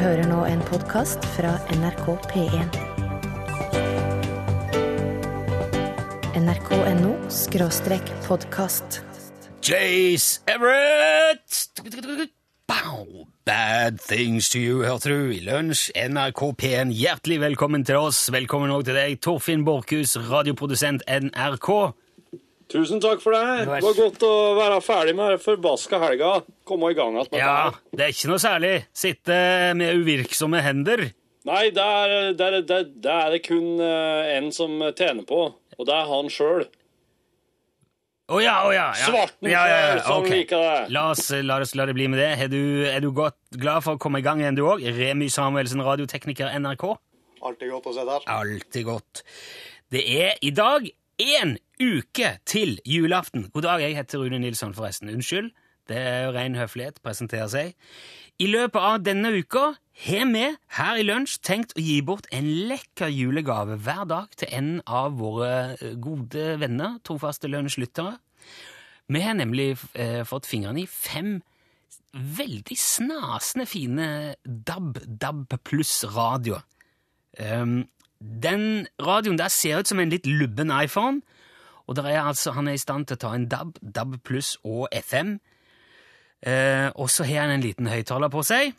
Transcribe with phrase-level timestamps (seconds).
[0.00, 2.76] hører nå en podkast fra NRK P1.
[6.38, 9.02] nrk.no skråstrek podkast.
[9.62, 11.72] Jace Everett!
[13.44, 15.90] Bad things to you, hørte du i lunsj.
[15.98, 18.28] NRK P1, hjertelig velkommen til oss.
[18.30, 21.70] Velkommen òg til deg, Torfinn Borchhus, radioprodusent NRK.
[22.72, 23.66] Tusen takk for det.
[23.68, 26.30] Det var godt å være ferdig med den forbaska helga.
[26.68, 28.06] Komme i gang igjen Ja, det.
[28.06, 28.74] er ikke noe særlig.
[28.96, 29.36] Sitte
[29.76, 31.10] med uvirksomme hender.
[31.44, 35.26] Nei, det er, det, er, det, er- det er det kun én en som tjener
[35.26, 36.64] på, og det er han sjøl.
[38.32, 38.86] Å ja, å ja.
[38.96, 39.08] ja.
[39.10, 40.38] Svarten ja, ja, ja, som okay.
[40.40, 40.76] liker det.
[40.94, 42.30] La oss, la oss la det bli med det.
[42.46, 44.84] Er du, er du godt glad for å komme i gang igjen, du òg?
[44.96, 46.86] Remy Samuelsen, radiotekniker NRK.
[47.42, 48.24] Alltid godt å se der.
[48.30, 49.24] Alltid godt.
[49.92, 50.86] Det er i dag
[51.20, 53.48] én uke til julaften.
[53.52, 55.10] God dag, jeg heter Rune Nilsson, forresten.
[55.12, 55.50] Unnskyld.
[55.88, 57.00] Det er jo ren høflighet.
[57.04, 57.72] Presentere seg.
[58.40, 59.72] I løpet av denne uka
[60.06, 60.44] har vi
[60.78, 65.18] her i Lunsj tenkt å gi bort en lekker julegave hver dag til en av
[65.20, 68.16] våre eh, gode venner, trofaste lunsjlyttere.
[69.12, 71.40] Vi har nemlig eh, fått fingrene i fem
[72.12, 74.08] veldig snasende fine
[74.44, 76.64] DAB, DAB pluss radioer.
[77.40, 77.86] Um,
[78.20, 81.22] den radioen der ser ut som en litt lubben iPhone,
[81.86, 84.54] og der er altså, han er i stand til å ta en DAB, DAB pluss
[84.64, 85.36] og FM.
[86.42, 88.72] Eh, og så har han en liten høyttaler på seg.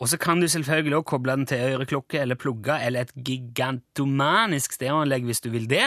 [0.00, 4.72] Og så kan du selvfølgelig også koble den til øreklokke eller plugge eller et gigantomanisk
[4.78, 5.84] stereoanlegg hvis du vil det.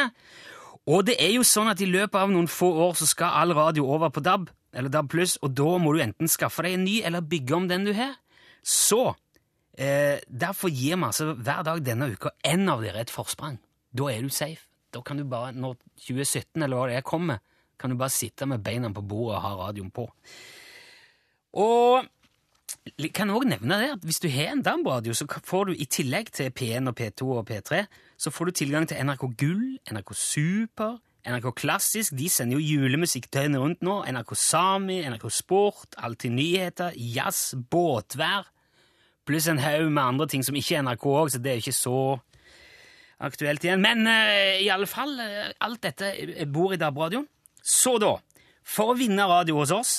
[0.85, 3.55] Og det er jo sånn at i løpet av noen få år så skal all
[3.57, 6.99] radio over på DAB, eller DAB+, og da må du enten skaffe deg en ny
[7.07, 8.17] eller bygge om den du har.
[8.61, 9.15] Så
[9.77, 13.57] eh, derfor gir vi altså hver dag denne uka en av dere et forsprang.
[13.95, 14.67] Da er du safe.
[14.93, 17.41] Da kan du bare, når 2017 eller hva det er kommer,
[17.79, 20.05] kan du bare sitte med beina på bordet og ha radioen på.
[21.59, 22.05] Og
[22.97, 25.85] jeg kan også nevne det at hvis du har en DAB-radio, så får du i
[25.85, 27.85] tillegg til P1 og P2 og P3,
[28.17, 33.29] så får du tilgang til NRK Gull, NRK Super, NRK Klassisk, de sender jo julemusikk
[33.31, 38.49] døgnet rundt nå, NRK Sami, NRK Sport, Alltid nyheter, jazz, båtvær,
[39.23, 41.65] pluss en haug med andre ting som ikke er NRK òg, så det er jo
[41.67, 41.99] ikke så
[43.19, 43.83] aktuelt igjen.
[43.83, 46.13] Men uh, i alle fall, uh, alt dette
[46.51, 47.27] bor i DAB-radioen.
[47.63, 48.17] Så da,
[48.63, 49.93] for å vinne radio hos oss,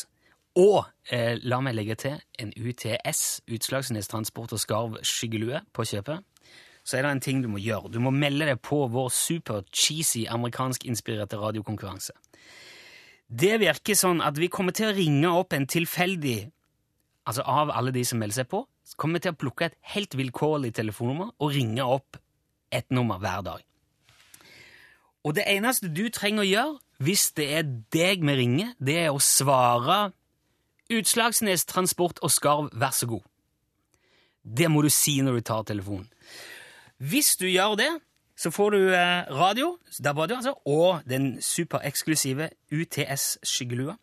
[0.58, 6.24] og uh, la meg legge til en UTS, Utslagsnes Transport og Skarv skyggelue, på kjøpet,
[6.84, 7.88] så er det en ting du må gjøre.
[7.94, 12.12] Du må melde deg på vår super-cheesy amerikansk-inspirerte radiokonkurranse.
[13.24, 16.42] Det virker sånn at vi kommer til å ringe opp en tilfeldig
[17.24, 18.58] Altså av alle de som melder seg på,
[19.00, 22.18] kommer vi til å plukke et helt vilkårlig telefonnummer og ringe opp
[22.74, 23.62] et nummer hver dag.
[25.24, 29.12] Og det eneste du trenger å gjøre hvis det er deg vi ringer, det er
[29.12, 30.12] å svare
[30.92, 33.24] Utslagsnes Transport og Skarv, vær så god.
[34.44, 36.06] Det må du si når du tar telefonen.
[37.00, 37.90] Hvis du gjør det,
[38.36, 43.96] så får du eh, radio, DAB-radio altså, og den supereksklusive UTS-skyggelua.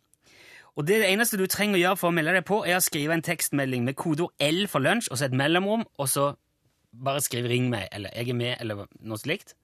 [0.75, 2.83] Og det, det eneste du trenger å gjøre for å melde deg på, er å
[2.83, 6.31] skrive en tekstmelding med kodeord L for lunsj, og så et mellomrom, og så
[6.91, 9.55] bare skriv 'ring meg', eller 'jeg er med', eller noe slikt,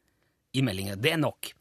[0.54, 0.96] i meldinga.
[0.96, 1.52] Det er nok.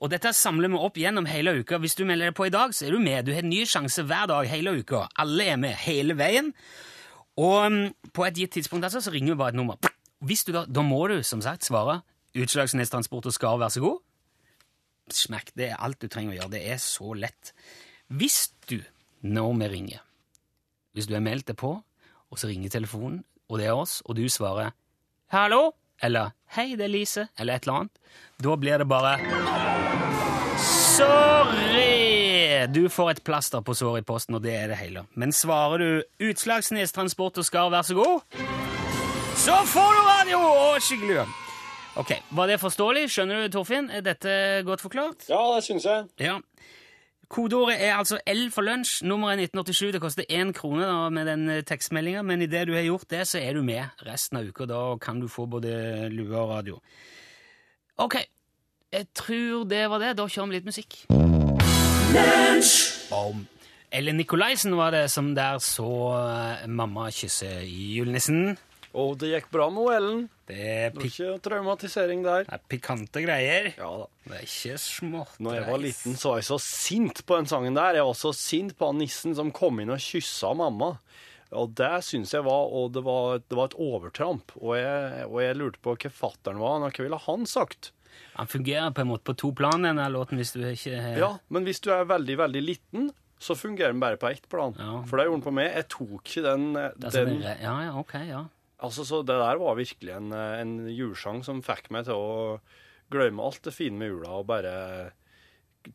[0.00, 1.78] Og dette samler vi opp gjennom hele uka.
[1.78, 3.26] Hvis du melder deg på i dag, så er du med.
[3.26, 5.06] Du har en ny sjanse hver dag hele uka.
[5.20, 6.54] Alle er med hele veien.
[7.36, 9.76] Og um, på et gitt tidspunkt altså, så ringer vi bare et nummer.
[10.24, 12.00] Hvis du da, da må du som sagt svare
[12.36, 14.00] Utslagsnes Transport og Skar, vær så god.
[15.10, 15.54] Smekk.
[15.56, 16.52] Det er alt du trenger å gjøre.
[16.56, 17.52] Det er så lett.
[18.08, 18.80] Hvis du,
[19.22, 20.06] når vi ringer
[20.92, 21.70] Hvis du har meldt deg på,
[22.30, 24.72] og så ringer telefonen, og det er oss, og du svarer
[25.32, 27.90] 'hallo' eller 'hei, det er Lise', eller et eller annet,
[28.42, 29.18] da blir det bare
[31.00, 32.66] Sorry!
[32.66, 35.06] Du får et plaster på såret i posten, og det er det hele.
[35.14, 38.20] Men svarer du Utslagsnes Transport og Skar, vær så god,
[39.40, 41.24] så får du radio og skyggelue.
[41.96, 43.08] Ok, Var det forståelig?
[43.10, 43.90] Skjønner du, Torfinn?
[43.90, 45.24] Er dette godt forklart?
[45.28, 46.04] Ja, det syns jeg.
[46.20, 46.36] Ja.
[47.30, 49.04] Kodeordet er altså L for lunsj.
[49.06, 49.92] Nummeret er 1987.
[49.94, 53.38] Det koster én krone da, med den tekstmeldinga, men idet du har gjort det, så
[53.38, 54.66] er du med resten av uka.
[54.66, 56.80] Da kan du få både lue og radio.
[58.02, 58.16] Ok,
[58.92, 60.16] jeg tror det var det.
[60.18, 60.98] Da kjører vi litt musikk.
[63.14, 63.46] Om
[63.92, 68.56] Ellen Nikolaisen var det som der så eh, mamma kysse julenissen.
[68.98, 70.22] Og det gikk bra med Ellen.
[70.50, 72.44] Det er, Det ikke traumatisering der.
[72.48, 73.68] det er pikante greier.
[73.78, 74.06] Ja da.
[74.24, 75.36] Det er ikke smått.
[75.38, 78.00] Når jeg var liten, så var jeg så sint på den sangen der.
[78.00, 80.96] Jeg var så sint på han nissen som kom inn og kyssa mamma.
[81.50, 84.52] Og det syns jeg var Og det var, det var et overtramp.
[84.58, 87.92] Og jeg, og jeg lurte på hva fattern var, og hva ville han sagt?
[88.34, 91.66] Han fungerer på en måte på to plan, denne låten, hvis du ikke Ja, men
[91.66, 93.10] hvis du er veldig, veldig liten,
[93.40, 94.74] så fungerer den bare på ett plan.
[94.78, 95.00] Ja.
[95.08, 95.70] For det gjorde den på meg.
[95.78, 96.66] Jeg tok ikke den,
[97.00, 98.44] den Ja, ja, ok, ja.
[98.80, 102.60] Altså, så det der var virkelig en, eh, en julesang som fikk meg til å
[103.12, 104.74] glemme alt det fine med jula og bare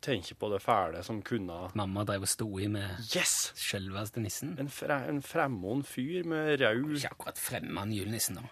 [0.01, 3.51] tenke på det fæle som kunne Mamma drev og sto i med Yes!
[3.59, 4.55] selveste nissen.
[4.61, 8.49] En, fre, en fremmed fyr med rød Ikke akkurat fremmed julenissen, da.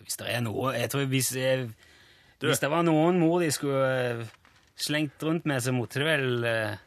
[0.00, 1.70] Hvis det er noe Jeg tror hvis, jeg,
[2.40, 4.24] hvis det var noen mor de skulle eh,
[4.80, 6.78] slengt rundt med, så måtte det vel eh,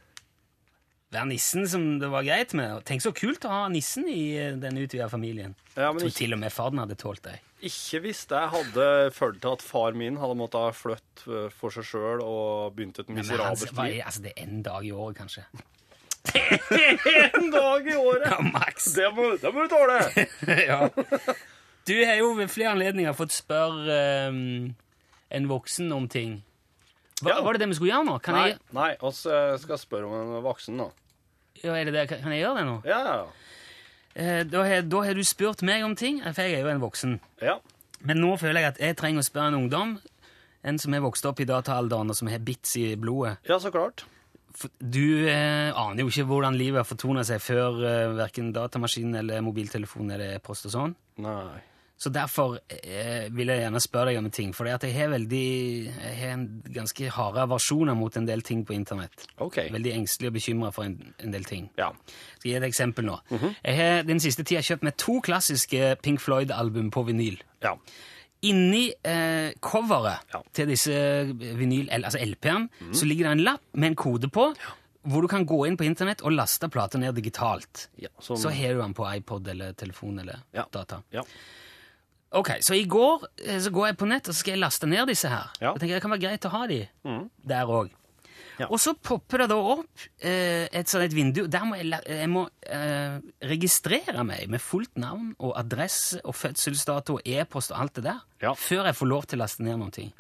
[1.13, 2.81] være nissen som det var greit med.
[2.89, 5.54] Tenk så kult å ha nissen i eh, den utvida familien.
[5.75, 7.36] Ja, Jeg tror ikke, til og med faren hadde tålt det.
[7.63, 12.21] ikke hvis jeg hadde følt til at far min hadde måttet flytte for seg sjøl
[12.25, 13.95] og begynt et miserabelt liv.
[14.01, 15.45] Ja, altså, det er en dag i året, kanskje.
[17.36, 18.30] En dag i året!
[18.31, 18.86] Ja, maks.
[18.95, 20.00] Det må, det må du tåle!
[20.69, 20.80] ja.
[21.88, 23.98] Du har jo ved flere anledninger fått spørre
[24.31, 24.69] um,
[25.36, 26.38] en voksen om ting.
[27.21, 27.42] Hva, Ja.
[27.44, 28.15] Var det det vi skulle gjøre nå?
[28.24, 30.89] Kan Nei, jeg, nei oss eh, skal spørre om en voksen nå.
[31.63, 32.04] Ja, er det det?
[32.12, 32.81] Kan jeg gjøre det nå?
[32.89, 33.24] Ja, ja,
[34.13, 36.81] Eh, da, har, da har du spurt meg om ting, for jeg er jo en
[36.83, 37.15] voksen.
[37.42, 37.56] ja.
[38.06, 39.94] Men nå føler jeg at jeg trenger å spørre en ungdom,
[40.68, 43.38] en som er vokst opp i dataalderen og som har bits i blodet.
[43.48, 44.04] Ja, så klart.
[44.54, 49.15] For du eh, aner jo ikke hvordan livet har fortona seg før eh, verken datamaskin
[49.24, 50.94] eller mobiltelefon eller e-post og sånn.
[51.25, 51.62] Nei.
[52.03, 54.50] Så derfor eh, vil jeg gjerne spørre deg om en ting.
[54.57, 55.44] For jeg har veldig
[55.88, 56.45] Jeg har en
[56.75, 59.23] ganske harde aversjoner mot en del ting på internett.
[59.39, 59.61] OK.
[59.71, 61.69] Veldig engstelig og bekymra for en, en del ting.
[61.79, 61.91] Ja.
[62.39, 63.19] Skal jeg gi et eksempel nå?
[63.31, 67.39] Jeg har den siste tida kjøpt meg to klassiske Pink Floyd-album på vinyl.
[67.63, 67.77] Ja.
[68.44, 70.41] Inni eh, coveret Ja.
[70.51, 70.91] til disse
[71.55, 74.50] vinyl, altså LP-ene så ligger det en lapp med en kode på,
[75.07, 77.88] hvor du kan gå inn på internett og laste plata ned digitalt.
[78.00, 80.65] ja som, Så har du den på iPod eller telefon eller Ja.
[80.71, 81.01] data.
[81.11, 81.23] ja.
[82.33, 84.88] Ok, Så i går eh, så går jeg på nett og så skal jeg laste
[84.89, 85.51] ned disse her.
[85.62, 85.74] Ja.
[85.75, 86.80] Jeg tenker Det kan være greit å ha de
[87.45, 87.91] der òg.
[88.59, 88.68] Ja.
[88.69, 91.47] Og så popper det da opp eh, et sånt et vindu.
[91.50, 93.15] Der må jeg, jeg må eh,
[93.50, 98.19] registrere meg med fullt navn og adresse og fødselsdato og e-post og alt det der
[98.45, 98.53] Ja.
[98.53, 100.12] før jeg får lov til å laste ned noen ting.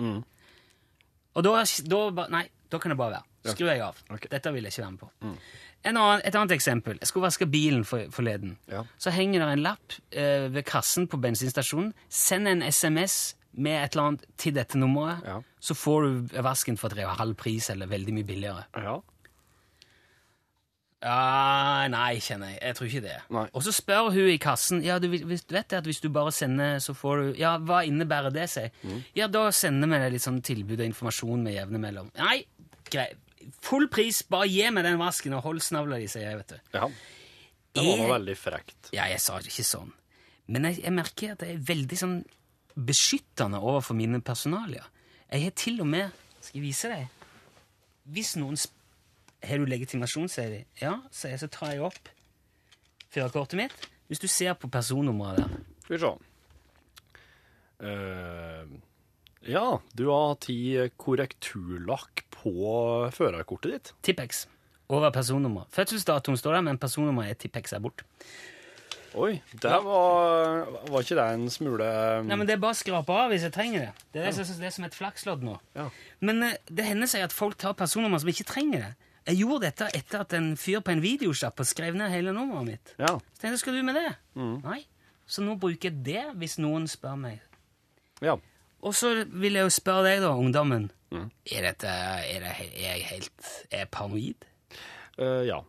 [1.35, 3.29] Og da, da Nei, da kan det bare være.
[3.51, 3.97] Skrur jeg av.
[4.09, 4.29] Okay.
[4.31, 5.09] Dette vil jeg ikke være med på.
[5.83, 6.97] En annen, et annet eksempel.
[7.01, 8.57] Jeg skulle vaske bilen for, forleden.
[8.71, 8.85] Ja.
[8.97, 11.93] Så henger det en lapp eh, ved kassen på bensinstasjonen.
[12.07, 15.41] Send en SMS med et eller annet til dette nummeret, Ja.
[15.59, 18.63] så får du vasken for tre og halv pris eller veldig mye billigere.
[18.79, 18.99] ja.
[21.03, 22.59] Ja, nei, kjenner jeg.
[22.63, 23.15] Jeg tror ikke det.
[23.35, 23.41] Nei.
[23.51, 26.77] Og så spør hun i kassen ja, du, vet det at hvis du bare sender,
[26.79, 29.01] så får du Ja, hva innebærer det sier Mm.
[29.19, 32.07] Ja, da sender vi deg litt sånn tilbud og informasjon med jevne mellom.
[32.15, 32.45] Nei,
[32.89, 33.17] greit.
[33.65, 36.71] Full pris, bare gi meg den vasken og hold snavla di, sier jeg, vet du.
[36.79, 36.87] ja.
[37.73, 38.91] Det var noe veldig frekt.
[38.93, 39.89] Ja, jeg sa det ikke sånn.
[40.53, 42.19] Men jeg, jeg merker at jeg er veldig sånn
[42.73, 44.83] beskyttende overfor mine personalia.
[45.31, 46.11] Jeg har til og med
[46.43, 47.07] Skal jeg vise deg?
[48.13, 48.59] Hvis noen
[49.43, 50.59] Har du legitimasjon, sier de.
[50.83, 52.11] Ja, sier jeg, så tar jeg opp
[53.13, 53.89] førerkortet mitt.
[54.07, 55.57] Hvis du ser på personnummeret der.
[55.83, 56.13] Skal vi se.
[57.83, 58.69] Uh,
[59.49, 59.65] ja,
[59.97, 62.53] du har tatt korrekturlakk på
[63.15, 63.93] førerkortet ditt.
[64.05, 64.45] Tippex.
[64.91, 65.65] Over personnummer.
[65.73, 68.03] Fødselsdatoen står der, men personnummeret er Tippex er bort.
[69.13, 71.85] Oi, det var, var ikke det en smule
[72.25, 73.91] Nei, men Det er bare å skrape av hvis jeg trenger det.
[74.15, 75.53] Det er, det, det er som et flakslodd nå.
[75.77, 75.85] Ja.
[76.25, 78.89] Men eh, det hender seg at folk tar personnummer som ikke trenger det.
[79.29, 82.95] Jeg gjorde dette etter at en fyr på en videosjappe skrev ned hele nummeret mitt.
[82.97, 83.13] Ja.
[83.21, 84.09] Så tenkte jeg, skal du med det?
[84.65, 84.81] Nei.
[85.29, 87.45] Så nå bruker jeg det hvis noen spør meg.
[88.23, 88.35] ja.
[88.83, 90.89] Og så vil jeg jo spørre deg, da, ungdommen.
[91.13, 94.47] Er, dette, er, det, er jeg helt er jeg paranoid?
[95.19, 95.59] Uh, ja.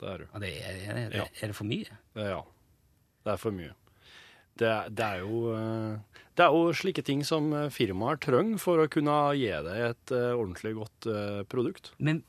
[0.00, 0.38] Det er du.
[0.42, 1.26] Det er, det, Ja.
[1.42, 1.98] er det for mye?
[2.16, 2.40] Uh, ja.
[3.26, 3.74] Det er for mye.
[4.58, 8.88] Det, det, er jo, eh, det er jo slike ting som firmaer trenger for å
[8.90, 11.06] kunne gi deg et ordentlig godt
[11.52, 11.92] produkt.
[12.02, 12.24] Men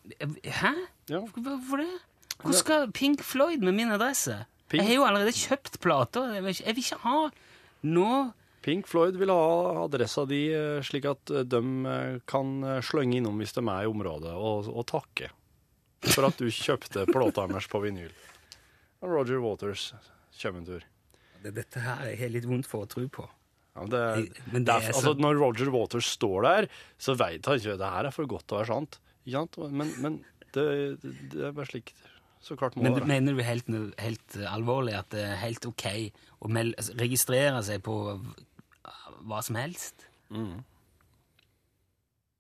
[0.45, 0.75] hæ?
[1.09, 1.23] Ja.
[1.33, 1.87] Hvorfor det?
[2.43, 4.43] Hvor skal Pink Floyd med min adresse?
[4.69, 6.35] Pink- Jeg har jo allerede kjøpt plater.
[6.37, 7.17] Jeg vil ikke, jeg vil ikke ha
[7.95, 8.19] noe
[8.61, 13.39] Pink Floyd vil ha adressa di eh, slik at eh, de eh, kan slønge innom
[13.39, 15.31] hvis de er i området, og, og takke
[16.09, 18.11] for at du kjøpte plata deres på vinyl.
[18.99, 19.93] Og Roger Waters
[20.41, 20.87] kommer en tur.
[21.43, 23.27] det, Dette her er jeg litt vondt for å tro på.
[23.75, 24.03] Ja, men det,
[24.51, 26.67] Men det er altså, når Roger Waters står der,
[26.99, 28.99] så veit han ikke det her er for godt til å være sant.
[29.69, 30.21] Men, men
[30.55, 30.65] det,
[31.03, 31.93] det, det er bare slik
[32.41, 33.11] så klart må Men det du være.
[33.21, 33.69] mener du helt,
[33.99, 35.85] helt alvorlig at det er helt ok
[36.41, 37.95] å mel altså, registrere seg på
[39.27, 40.05] hva som helst?
[40.31, 40.61] Mm.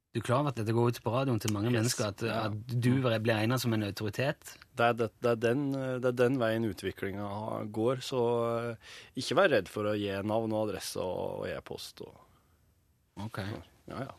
[0.09, 1.75] Du er klar over at dette går ut på radioen til mange Yes.
[1.77, 2.45] mennesker, at, Ja.
[2.47, 4.55] at du blir regnet som en autoritet?
[4.75, 7.27] Det er, det, det, er den, det er den veien utviklinga
[7.71, 8.21] går, så
[8.71, 8.75] eh,
[9.21, 12.01] ikke vær redd for å gi navn og adresse og, og e-post.
[12.01, 12.15] Og,
[13.19, 13.37] Ok,
[13.91, 14.13] ja, ja.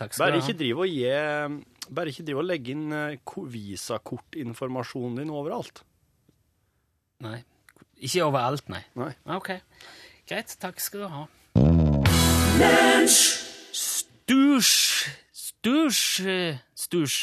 [0.00, 0.60] takk skal Bare du ikke ha.
[0.64, 3.16] drive og gi Bare ikke drive og legge inn eh,
[3.54, 5.82] visakortinformasjonen din overalt.
[7.22, 7.40] Nei.
[8.02, 8.82] Ikke overalt, nei.
[8.98, 9.12] Nei.
[9.30, 9.54] Ok.
[10.28, 11.26] Greit, takk skal du ha.
[13.72, 17.18] Stusj Stusj eh, Stusj.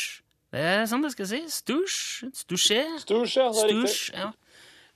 [0.49, 1.41] Det er sånn det skal si.
[1.51, 1.97] Stusj.
[2.33, 2.83] Stusje.
[3.03, 3.49] Stusj, ja.
[3.53, 3.89] Det er riktig.
[3.93, 4.13] Stusj.
[4.17, 4.29] Ja.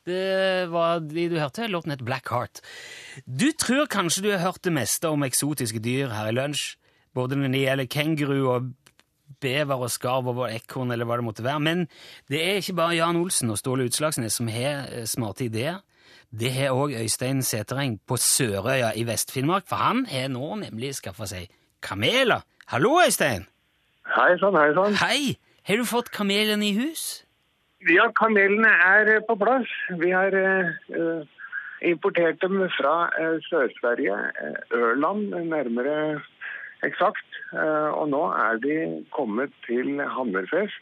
[0.04, 1.68] Det var de du hørte.
[1.72, 2.60] Låten het Black Heart.
[3.26, 6.74] Du tror kanskje du har hørt det meste om eksotiske dyr her i lunsj,
[7.16, 8.72] både når det gjelder kenguru og
[9.44, 11.88] bever og skarv og ekorn eller hva det måtte være, men
[12.32, 15.82] det er ikke bare Jan Olsen og Ståle Utslagsnes som har eh, smarte ideer.
[16.34, 21.28] Det har òg Øystein Setereng på Sørøya i Vest-Finnmark, for han har nå nemlig skaffa
[21.30, 21.52] seg
[21.86, 22.42] kameler.
[22.72, 23.46] Hallo, Øystein!
[24.16, 24.98] Hei sann, hei sann.
[25.04, 25.36] Hei!
[25.68, 27.24] Har du fått kamelene i hus?
[27.88, 29.70] Ja, kamelene er eh, på plass.
[30.02, 31.24] Vi har eh,
[31.84, 36.22] importert dem fra eh, Sør-Sverige, eh, Ørland nærmere
[36.88, 37.38] eksakt.
[37.54, 38.76] Eh, og nå er de
[39.16, 40.82] kommet til Hammerfest,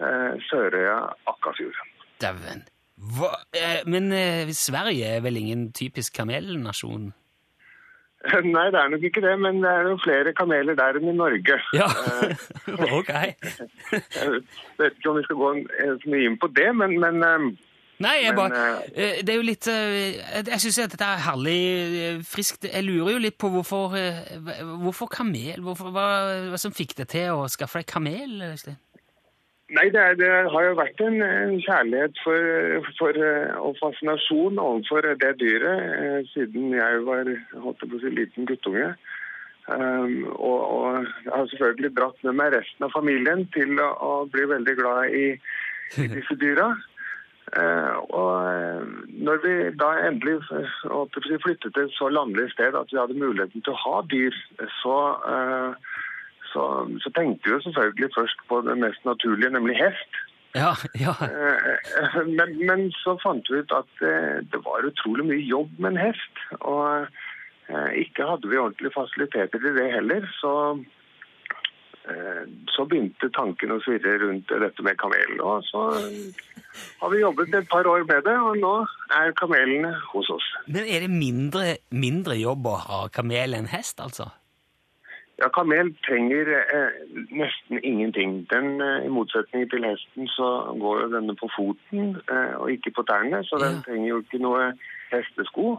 [0.00, 0.98] eh, Sørøya,
[1.30, 1.80] Akkafjord.
[2.20, 2.66] Dæven.
[3.56, 4.12] Eh, Men
[4.52, 7.12] Sverige er vel ingen typisk kamelnasjon?
[8.44, 11.16] Nei, det er nok ikke det, men det er jo flere kameler der enn i
[11.16, 11.56] Norge.
[11.72, 11.86] Ja,
[12.98, 13.12] ok.
[14.18, 14.42] Jeg
[14.76, 15.52] vet ikke om vi skal gå
[16.02, 17.56] så mye inn på det, men, men
[18.00, 18.60] Nei, jeg Men, bare
[18.94, 21.56] eh, Det er jo litt eh, Jeg, syns dette er herlig
[22.00, 22.64] eh, friskt.
[22.64, 24.38] Jeg lurer jo litt på hvorfor eh,
[24.84, 25.60] Hvorfor kamel?
[25.64, 26.06] Hvorfor, hva,
[26.48, 28.38] hva som fikk deg til å skaffe deg kamel?
[28.52, 28.80] Øystein?
[29.70, 31.20] Nei, det, er, det har jo vært en,
[31.62, 37.98] kjærlighet for, for, eh, og fascinasjon overfor det dyret eh, siden jeg var holdt på
[37.98, 38.88] å si, liten guttunge.
[39.70, 44.12] Um, og, og jeg har selvfølgelig dratt med meg resten av familien til å, å
[44.32, 45.26] bli veldig glad i,
[46.02, 46.72] i disse dyra.
[47.58, 48.82] Eh, og eh,
[49.26, 53.64] når vi da endelig eh, flyttet til et så landlig sted at vi hadde muligheten
[53.66, 54.36] til å ha dyr,
[54.78, 54.98] så
[55.32, 55.88] eh,
[56.52, 56.64] så,
[57.02, 60.20] så tenkte vi selvfølgelig først på det mest naturlige, nemlig hest.
[60.54, 61.14] Ja, ja.
[61.26, 63.90] Eh, Men, men så fant vi ut at
[64.50, 66.40] det var utrolig mye jobb med en hest.
[66.60, 67.06] Og
[67.94, 70.26] ikke hadde vi ordentlige fasiliteter til det heller.
[70.40, 70.52] Så,
[72.10, 72.42] eh,
[72.74, 75.38] så begynte tanken å svirre rundt dette med kamel.
[75.38, 75.84] Og så
[77.00, 78.74] har vi jobbet et par år med det, og nå
[79.16, 80.46] er kamelene hos oss.
[80.66, 84.30] Men er det mindre, mindre jobb å ha kamel enn hest, altså?
[85.40, 86.96] Ja, Kamel trenger eh,
[87.32, 88.42] nesten ingenting.
[88.50, 92.92] Den, eh, I motsetning til hesten så går jo denne på foten eh, og ikke
[92.98, 93.82] på tærne, så den Ja.
[93.86, 94.66] trenger jo ikke noe
[95.08, 95.78] hestesko.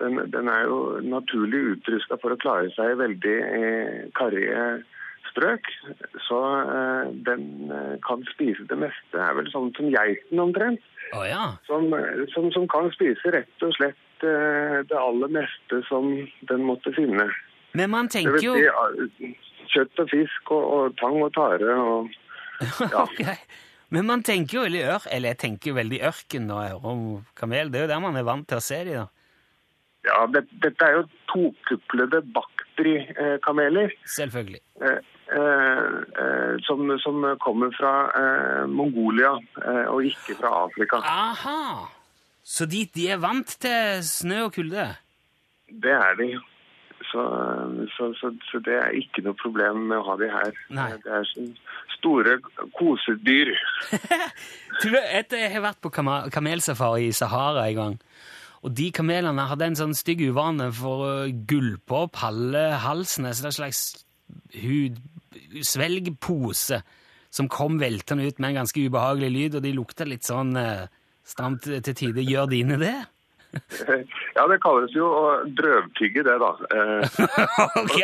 [0.00, 4.64] Den, den er jo naturlig utrusta for å klare seg i veldig eh, karrige
[5.32, 5.68] strøk.
[6.28, 9.10] Så eh, den eh, kan spise det meste.
[9.14, 10.84] Det er vel sånn som geiten omtrent.
[11.12, 11.44] Å ja.
[11.68, 16.12] Som, eh, som, som kan spise rett og slett det aller meste som
[16.46, 17.24] den måtte finne.
[17.74, 19.32] Men man tenker jo si
[19.72, 22.12] kjøtt og fisk og, og tang og tare og
[22.92, 23.02] ja.
[23.02, 23.34] okay.
[23.92, 27.02] Men man tenker jo veldig ør, eller jeg tenker veldig ørken når jeg hører om
[27.36, 27.72] kamel.
[27.72, 29.06] Det er jo der man er vant til å se de da.
[30.08, 33.92] ja det, dette er jo tokuplede bakterikameler.
[34.14, 34.62] Selvfølgelig.
[34.80, 35.11] eh,
[36.66, 41.00] som, som kommer fra eh, Mongolia eh, og ikke fra Afrika.
[41.04, 41.88] Aha!
[42.42, 44.88] Så de, de er vant til snø og kulde?
[45.82, 46.32] Det er de.
[47.12, 47.22] Så,
[47.96, 50.58] så, så, så det er ikke noe problem med å ha de her.
[50.74, 50.88] Nei.
[51.02, 51.52] Det er sånn
[51.98, 52.38] store
[52.78, 53.52] kosedyr.
[54.82, 57.98] Du etter Jeg har vært på kamelsafari i Sahara en gang.
[58.62, 61.12] Og de kamelene hadde en sånn stygg uvane for å
[61.50, 63.26] gulpe opp halve halsen.
[63.28, 63.82] Altså en slags
[64.62, 64.98] hud,
[65.66, 66.82] svelgpose
[67.32, 70.84] som kom veltende ut med en ganske ubehagelig lyd, og de lukta litt sånn eh,
[71.24, 72.22] stramt til tider.
[72.26, 72.96] Gjør dine det?
[74.32, 75.24] Ja, det kalles jo å
[75.58, 76.52] drøvtygge, det, da.
[76.72, 77.98] Eh, ok!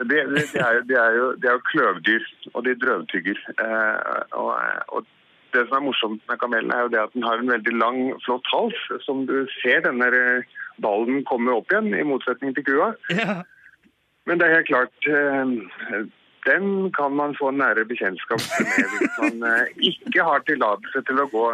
[0.00, 3.40] De, de, de, er, jo- de, er jo, de er jo kløvdyr, og de drøvtygger.
[3.60, 4.50] Eh, og,
[4.96, 5.08] og
[5.52, 7.98] det som er morsomt med kamelen, er jo det at den har en veldig lang,
[8.24, 8.80] flott hals.
[9.04, 10.08] Som du ser, denne
[10.80, 12.92] ballen komme opp igjen, i motsetning til kua.
[13.12, 13.42] Ja.
[14.28, 16.04] Men det er helt klart eh,
[16.48, 21.28] Den kan man få nære bekjentskap med hvis man eh, ikke har tillatelse til å
[21.32, 21.46] gå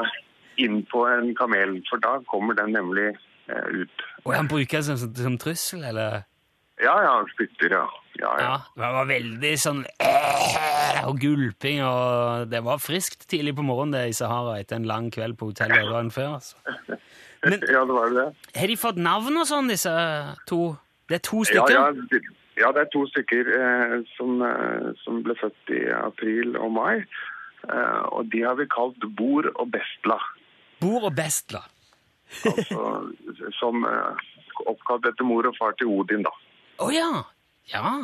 [0.62, 4.06] inn på en kamel, for da kommer den nemlig eh, ut.
[4.24, 6.22] Og han bruker det som, som trussel, eller?
[6.80, 7.84] Ja, ja, han spytter, ja.
[8.20, 8.46] Ja, ja.
[8.46, 9.82] Ja, det var veldig sånn
[11.06, 15.10] og gulping, og det var friskt tidlig på morgenen det i Sahara etter en lang
[15.12, 16.38] kveld på hotellet dagen før.
[16.38, 16.56] Altså.
[17.46, 18.26] Men ja det var det.
[18.56, 19.92] har de fått navn og sånn, disse
[20.48, 20.62] to?
[21.10, 21.76] Det er to Ja, stykker?
[21.76, 22.24] ja, det-
[22.56, 27.04] ja, det er to stykker eh, som, eh, som ble født i april og mai.
[27.66, 30.18] Eh, og de har vi kalt Bor og Bestla.
[30.80, 31.64] Bor og Bestla.
[32.46, 32.82] Altså,
[33.60, 34.26] som eh,
[34.66, 36.32] oppkalt etter mor og far til Odin, da.
[36.82, 37.10] Å ja!
[37.70, 37.96] Ja.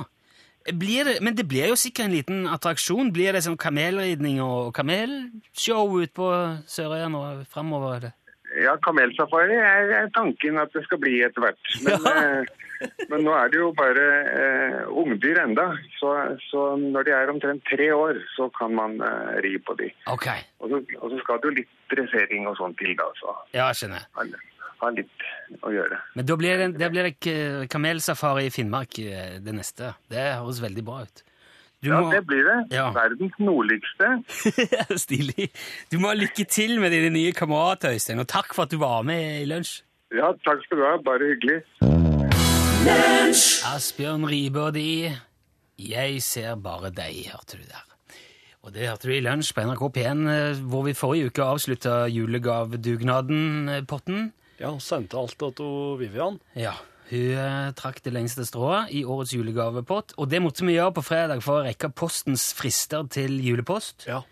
[0.79, 3.11] Blir det, men det blir jo sikkert en liten attraksjon.
[3.15, 6.29] Blir det sånn kamelridning og kamelshow ute på
[6.71, 8.13] Sørøya nå framover?
[8.63, 11.73] Ja, kamelsafari er, tanken at det skal bli etter hvert.
[11.87, 12.93] Men, ja.
[13.13, 15.69] men nå er det jo bare eh, ungdyr enda.
[16.01, 16.11] Så,
[16.49, 19.93] så når de er omtrent tre år, så kan man eh, ri på de.
[20.11, 20.27] Ok.
[20.59, 23.07] Og så, og så skal det jo litt dressering og sånn til, da.
[23.21, 24.09] Så Ja, skjønner.
[24.19, 24.27] Ha,
[24.83, 25.29] ha litt
[25.63, 26.01] å gjøre.
[26.19, 27.13] Men da blir det, det blir
[27.71, 29.95] kamelsafari i Finnmark eh, det neste.
[30.11, 31.25] Det høres veldig bra ut.
[31.83, 32.59] Du Ja, må- det blir det.
[32.77, 32.91] Ja.
[32.95, 34.23] Verdens nordligste.
[35.05, 35.49] Stilig.
[35.91, 38.79] Du må ha lykke til med dine nye kamerater, Øystein, og takk for at du
[38.79, 39.81] var med i lunsj.
[40.15, 40.95] Ja, takk skal du ha.
[41.03, 41.59] Bare hyggelig.
[43.73, 45.11] Asbjørn Ribe og de
[45.79, 47.83] Jeg ser bare deg, hørte du der.
[48.63, 52.05] Og det hørte du i lunsj på NRK P1, eh, hvor vi forrige uke avslutta
[52.15, 54.29] julegavdugnaden-potten.
[54.61, 56.39] Ja, sendte alt til Vivian.
[56.55, 56.77] Ja,
[57.13, 61.05] hun eh, trakk det lengste strået i årets julegavepott, og det måtte vi gjøre på
[61.05, 64.07] fredag for å rekke postens frister til julepost.
[64.09, 64.23] Ja,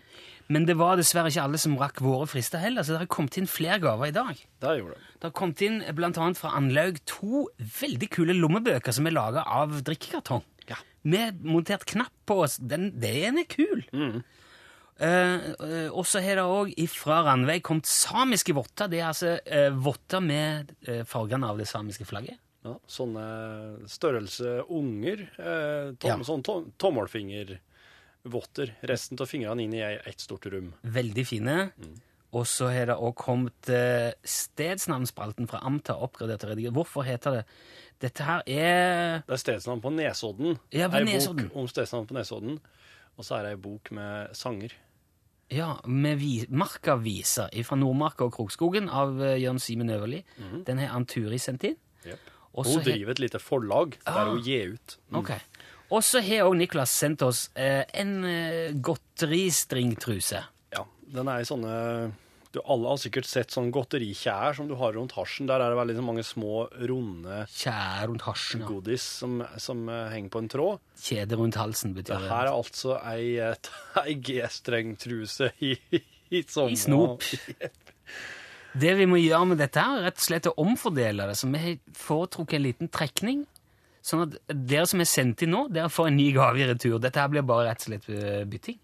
[0.51, 3.37] Men det var dessverre ikke alle som rakk våre frister heller, så det har kommet
[3.39, 4.35] inn flere gaver i dag.
[4.35, 5.07] det gjorde det.
[5.21, 7.47] Det har kommet inn blant annet fra Anlaug to
[7.79, 10.43] veldig kule lommebøker som er laga av drikkekartong.
[10.67, 10.81] Ja.
[11.03, 12.41] Med montert knapp på.
[12.43, 12.57] oss.
[12.57, 13.85] Den, den er kul!
[13.93, 14.23] Mm.
[15.01, 18.89] Uh, uh, og så har det òg fra Randveig kommet samiske votter.
[18.91, 22.37] Det er altså uh, votter med eh, fargene av det samiske flagget.
[22.63, 23.25] Ja, sånne
[23.89, 25.23] størrelse unger.
[25.39, 26.17] Eh, tom, Ja.
[26.27, 28.75] Sånn tom, tommelfingervotter.
[28.85, 30.73] Resten av fingrene inn i ett stort rom.
[30.83, 31.71] Veldig fine.
[32.31, 36.73] Og så har det òg kommet eh, stedsnavnspalten fra Amta oppgradert og redigert.
[36.77, 37.45] Hvorfor heter det
[38.01, 40.55] Dette her er Det er stedsnavn på Nesodden.
[40.73, 41.49] Ja, på Ei Nesodden.
[41.49, 42.55] bok om stedsnavn på Nesodden.
[43.17, 44.71] Og så er det ei bok med sanger.
[45.51, 50.23] Ja, med vi, Marka-viser fra Nordmarka og Krokskogen av eh, Jørn Simen Øverli.
[50.65, 51.75] Den har Anturi sendt inn.
[52.07, 52.30] Yep.
[52.53, 54.29] Og så Hun driver et lite forlag der Ah.
[54.33, 54.97] hun gir ut.
[55.13, 55.31] Ok.
[55.91, 60.43] Og så har òg Niklas sendt oss eh, en eh, godteristringtruse.
[60.75, 62.11] Ja, den er i sånne
[62.51, 65.47] du, Alle har sikkert sett sånn godterikjær som du har rundt hasjen.
[65.47, 68.59] Der er det veldig så mange små, runde Kjær rundt hasjen.
[68.65, 68.67] Ja.
[68.67, 70.79] godis som, som uh, henger på en tråd.
[70.99, 72.29] Kjede rundt halsen betyr Det det.
[72.33, 73.39] her er altså ei,
[74.03, 75.77] ei G-strengtruse i,
[76.31, 76.75] i, sommer.
[76.75, 77.23] I snop.
[78.73, 81.35] Det vi må gjøre med dette, her, er rett og slett å omfordele det.
[81.39, 83.43] Så vi har foretrukket en liten trekning.
[84.05, 86.97] Sånn at dere som er sendt inn nå, dere får en ny gave i retur.
[87.03, 88.79] Dette her blir bare rett og slett eh, bytting.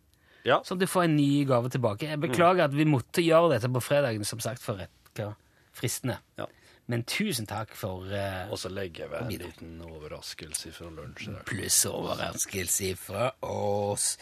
[0.48, 0.62] Ja.
[0.64, 2.12] Så du får en ny gave tilbake.
[2.12, 5.34] Jeg beklager at vi måtte gjøre dette på fredagen, som sagt, for å
[5.76, 6.20] fristene.
[6.40, 6.48] Ja.
[6.88, 11.34] Men tusen takk for uh, Og så legger vi en liten overraskelse fra lunsj.
[11.50, 14.14] pluss overraskelse fra oss.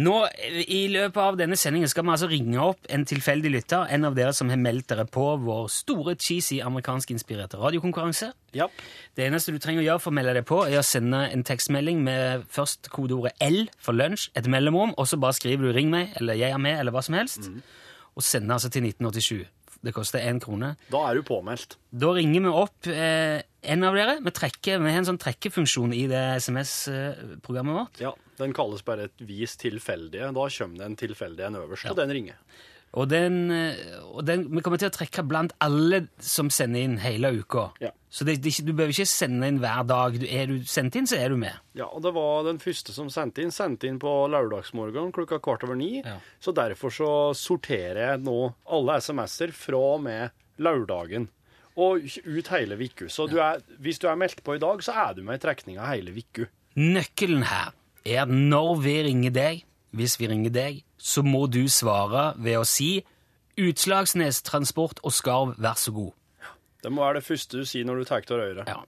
[0.00, 0.14] Nå,
[0.72, 4.16] I løpet av denne sendingen skal vi altså ringe opp en tilfeldig lytter, en av
[4.16, 8.30] dere som har meldt dere på vår store, cheesy, amerikanskinspirerte radiokonkurranse.
[8.56, 8.70] Ja.
[9.12, 11.44] Det eneste du trenger å gjøre for å melde deg på, er å sende en
[11.44, 15.92] tekstmelding med først kodeordet L for lunsj, et mellomrom, og så bare skriver du 'ring
[15.92, 17.50] meg' eller 'jeg er med' eller hva som helst,
[18.16, 19.44] og sender altså til 1987.
[19.82, 20.76] Det koster én krone.
[20.92, 21.76] Da er du påmeldt.
[21.90, 24.20] Da ringer vi opp eh, en av dere.
[24.22, 28.02] Vi, trekker, vi har en sånn trekkefunksjon i det SMS-programmet vårt.
[28.04, 30.32] Ja, Den kalles bare et vis tilfeldige.
[30.34, 32.38] Da kommer det en tilfeldig en øverst, og den ringer.
[32.92, 36.98] Og, den, eh, og den, vi kommer til å trekke blant alle som sender inn
[37.00, 37.70] hele uka.
[37.80, 37.88] Ja.
[38.12, 40.18] Så det, det, du behøver ikke sende inn hver dag.
[40.28, 41.56] Er du sendt inn, så er du med.
[41.78, 45.64] Ja, og det var den første som sendte inn, sendte inn på lørdagsmorgen klokka kvart
[45.64, 46.02] over ni.
[46.02, 46.18] Ja.
[46.42, 51.30] Så derfor så sorterer jeg nå alle SMS-er fra og med lørdagen
[51.80, 53.08] og ut hele uka.
[53.08, 55.46] Så du er, hvis du er meldt på i dag, så er du med i
[55.46, 56.50] trekninga hele uka.
[56.76, 57.72] Nøkkelen her
[58.04, 62.60] er at når vi ringer deg, hvis vi ringer deg, så må du svare ved
[62.60, 63.02] å si
[63.60, 66.12] Utslagsnes Transport og Skarv, vær så god.
[66.82, 68.70] Det må være det første du sier når du tar av røret.
[68.70, 68.80] Ja.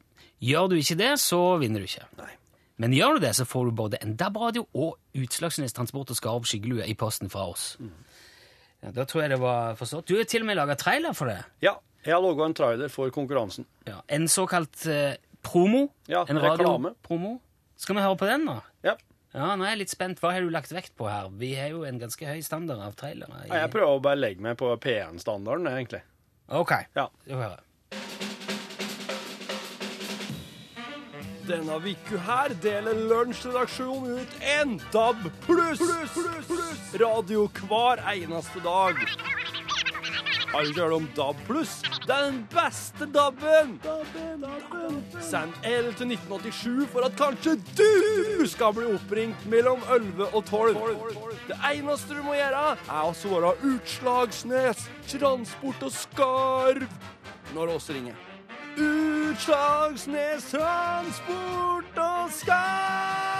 [0.44, 2.06] Gjør du ikke det, så vinner du ikke.
[2.18, 2.32] Nei.
[2.82, 6.48] Men gjør du det, så får du både en DAB-radio og Utslagsnes Transport og Skarv
[6.48, 7.74] skyggelue i posten fra oss.
[8.82, 10.08] Ja, da tror jeg det var forstått.
[10.10, 11.38] Du har til og med laga trailer for det.
[11.62, 13.68] Ja, jeg har laga en trailer for konkurransen.
[13.86, 14.00] Ja.
[14.12, 15.14] En såkalt eh,
[15.46, 15.86] promo.
[16.10, 16.90] Ja, en reklame.
[16.90, 17.38] radiopromo.
[17.80, 18.58] Skal vi høre på den, da?
[19.34, 19.56] Ja.
[19.58, 20.20] Nå er jeg litt spent.
[20.22, 21.28] Hva har du lagt vekt på her?
[21.34, 23.44] Vi har jo en ganske høy standard av trailere.
[23.46, 26.02] i- Jeg prøver å bare legge meg på P1-standarden, egentlig.
[26.48, 27.08] Ok, Ja.
[27.24, 27.60] skal vi høre.
[31.46, 35.80] Denne uka her deler Lunsjredaksjonen ut en DAB pluss
[36.98, 38.94] radio hver eneste dag.
[40.54, 41.82] Du hørt om DAB pluss?
[42.06, 43.72] Det er den beste DAB-en!
[45.18, 50.78] Send L til 1987 for at kanskje du skal bli oppringt mellom 11 og 12.
[51.50, 56.86] Det eneste du må gjøre, er å svare Utslagsnes, Transport og Skarv
[57.54, 58.14] når oss ringer.
[58.78, 63.33] Utslagsnes Transport og Skarv!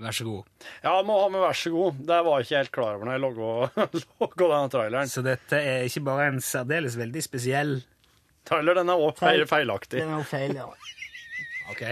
[0.00, 0.66] Vær så god.
[0.82, 1.98] Ja, må ha med vær så god.
[2.08, 5.10] Det var jeg ikke helt klar over når jeg logga denne traileren.
[5.12, 7.74] Så dette er ikke bare en særdeles veldig spesiell
[8.48, 10.00] Trailer, den er også feil, feilaktig.
[10.00, 10.64] er jo feil, ja.
[11.70, 11.82] Ok,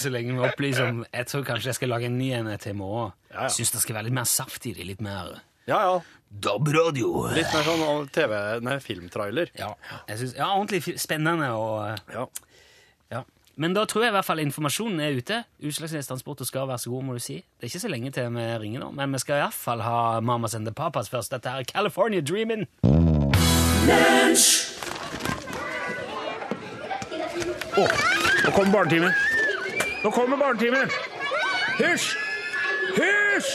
[0.00, 2.72] så lenge vi opplyser om Jeg tror kanskje jeg skal lage en ny en til
[2.72, 3.10] i morgen.
[3.34, 3.48] Ja, ja.
[3.52, 4.86] Syns det skal være litt mer saft i det.
[4.88, 5.34] Litt mer
[5.68, 5.98] Ja, ja.
[6.46, 7.10] DAB-radio.
[7.36, 8.32] Litt mer sånn TV,
[8.64, 9.50] nei, filmtrailer.
[9.58, 9.72] Ja,
[10.08, 12.24] jeg synes, ja, ordentlig spennende og Ja.
[13.56, 15.36] Men da tror jeg i hvert fall informasjonen er ute.
[15.64, 17.38] Utslagsnes Transport og skal være så god, må du si.
[17.40, 20.54] Det er ikke så lenge til vi ringer nå, men vi skal iallfall ha Mamas
[20.54, 21.32] and the Papas først.
[21.32, 22.66] Dette er California Dreamin'.
[28.44, 29.10] Nå kommer barnetimen.
[30.04, 30.92] Nå kommer barnetimen.
[31.80, 32.12] Hysj!
[33.00, 33.50] Hysj!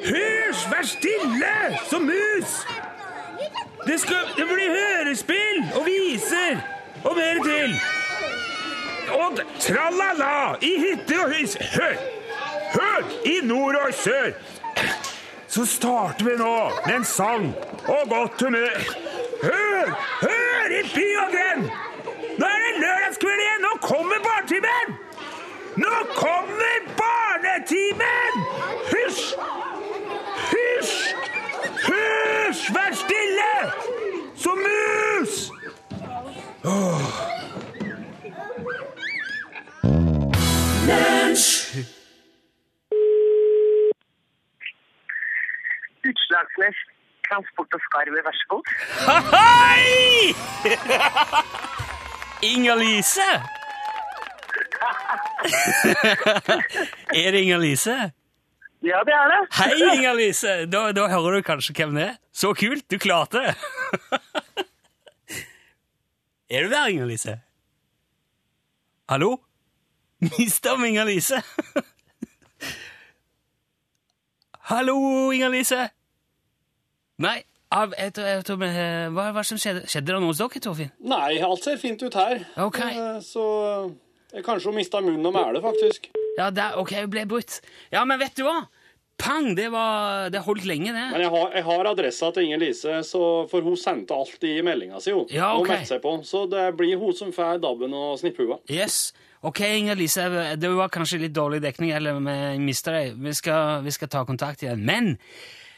[0.00, 0.66] Hysj!
[0.72, 1.54] Vær stille
[1.90, 2.56] som mus!
[3.86, 6.60] Det, skal, det blir hørespill og viser
[7.04, 7.99] og mer til.
[9.16, 11.56] Og d- tralala i hytter og hus.
[11.74, 11.94] Hør!
[12.74, 13.04] Hør!
[13.26, 14.30] I nord og sør.
[15.50, 16.54] Så starter vi nå
[16.86, 17.48] med en sang
[17.88, 18.76] og godt humør.
[19.42, 19.90] Hør!
[20.22, 21.64] Hør i by og grend!
[22.38, 23.64] Nå er det lørdagskveld igjen!
[23.66, 24.94] Nå kommer barnetimen!
[25.82, 28.29] Nå kommer barnetimen!
[47.30, 48.62] Transport og skarv, vær så god.
[49.32, 50.34] Hei!
[52.50, 53.28] Inger-Lise!
[57.14, 57.94] er det Inger-Lise?
[58.82, 59.40] Ja, det er det.
[59.58, 60.54] Hei, Inger-Lise!
[60.72, 62.16] Da, da hører du kanskje hvem det er.
[62.32, 62.86] Så kult!
[62.90, 63.54] Du klarte det!
[66.50, 67.36] er du der, Inger-Lise?
[69.08, 69.36] Hallo?
[70.20, 71.42] Mista vi Inger-Lise?
[74.72, 74.98] Hallo,
[75.30, 75.90] Inger-Lise?
[77.20, 77.36] Nei,
[77.70, 79.84] av, jeg, tror- jeg, tror hva hva som skjedde?
[79.90, 80.92] Skjedde det noe hos dere, Torfinn?
[81.04, 82.44] Nei, alt ser fint ut her.
[82.64, 82.80] Ok.
[82.86, 83.44] Eh, Så
[84.32, 86.08] jeg kanskje hun mista munnen og mæle, faktisk.
[86.38, 87.60] Ja, der, ok, hun ble brutt.
[87.92, 88.60] Ja, men vet du hva?
[89.20, 91.06] Pang, det var, det holdt lenge, det.
[91.12, 94.54] Men jeg har, jeg har adressa til Inger Lise, så, for hun sendte alt i
[94.64, 95.12] meldinga si.
[95.12, 96.14] Hun Ja, Og Hun meldte seg på.
[96.24, 98.56] Så det blir hun som får dabben og snipphua.
[98.72, 99.10] Yes.
[99.44, 100.24] Ok, Inger-Lise,
[100.60, 103.14] det var kanskje litt dårlig dekning, eller vi mista deg.
[103.20, 104.82] Vi skal, vi skal ta kontakt igjen.
[104.88, 105.14] Men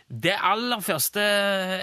[0.08, 1.22] det aller første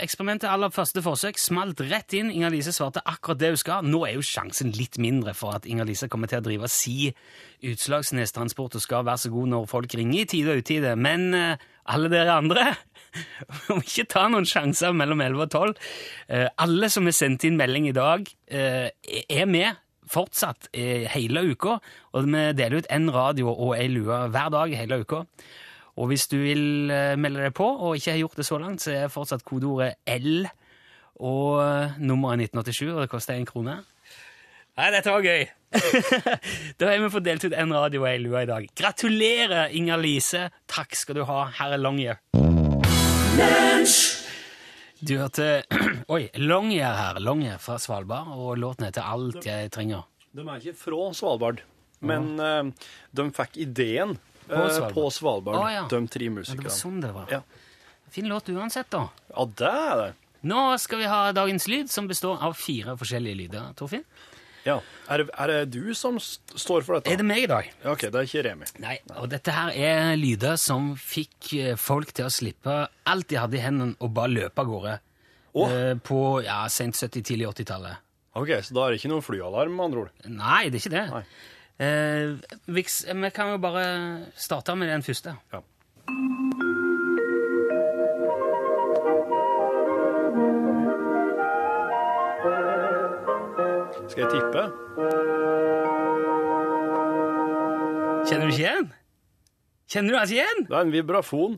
[0.04, 2.30] eksperimentet, aller første forsøk, smalt rett inn.
[2.30, 3.88] Inger-Lise svarte akkurat det hun skal.
[3.88, 7.10] Nå er jo sjansen litt mindre for at Inger-Lise kommer til å drive si
[7.66, 10.94] Utslagsnes Transport og skal være så god når folk ringer i tide og utide.
[11.00, 12.66] Men eh, alle dere andre
[13.72, 15.90] må ikke ta noen sjanser mellom 11 og 12.
[16.30, 18.92] Eh, alle som har sendt inn melding i dag, eh,
[19.26, 19.80] er med
[20.10, 21.76] fortsatt hele uka,
[22.18, 25.20] og vi deler ut en radio og ei lue hver dag hele uka.
[26.00, 28.84] Og hvis du vil eh, melde deg på, og ikke har gjort det så langt,
[28.86, 30.46] så er fortsatt kodeordet L
[31.20, 33.82] og eh, nummeret 1987, og det koster én krone.
[34.80, 35.44] Nei, dette var gøy!
[36.80, 38.70] da har vi fått delt ut en radio og ei lue i dag.
[38.80, 40.46] Gratulerer, Inger-Lise.
[40.72, 42.22] Takk skal du ha, herre Longyear.
[45.04, 45.50] Du hørte
[46.16, 47.20] Oi, Longyear her.
[47.20, 50.08] Longyear fra Svalbard, og låten heter Alt jeg trenger.
[50.32, 51.60] De er ikke fra Svalbard,
[52.08, 54.16] men eh, de fikk ideen
[54.50, 54.94] På Svalbard.
[54.98, 55.84] på Svalbard, Å, ja.
[55.92, 57.30] de tre Ja, det var sånn det var.
[57.32, 57.42] Ja.
[58.10, 59.06] Fin låt uansett, da.
[59.30, 60.10] Ja, det er det.
[60.50, 63.74] Nå skal vi ha dagens lyd, som består av fire forskjellige lyder.
[63.78, 64.06] Torfinn?
[64.66, 64.80] Ja.
[65.10, 67.12] Er, det, er det du som st står for dette?
[67.12, 67.70] Er det meg i dag?
[67.84, 68.68] Ja, Ok, det er ikke Remi.
[68.84, 72.76] Nei, og dette her er lyder som fikk eh, folk til å slippe
[73.10, 74.98] alt de hadde i hendene, og bare løpe av gårde.
[75.54, 75.72] Oh.
[75.72, 78.04] Eh, På ja, sent 70-, tidlig 80-tallet.
[78.40, 80.28] Ok, Så da er det ikke noen flyalarm, med andre ord?
[80.30, 81.06] Nei, det er ikke det.
[81.16, 81.24] Nei.
[81.80, 82.84] Eh, vi,
[83.22, 85.36] vi kan jo bare starte med den første.
[85.54, 85.60] Ja.
[94.10, 94.64] Skal jeg tippe?
[98.28, 98.92] Kjenner du ikke igjen?
[99.90, 100.60] Kjenner du altså igjen?
[100.70, 101.56] Det er en vibrafon.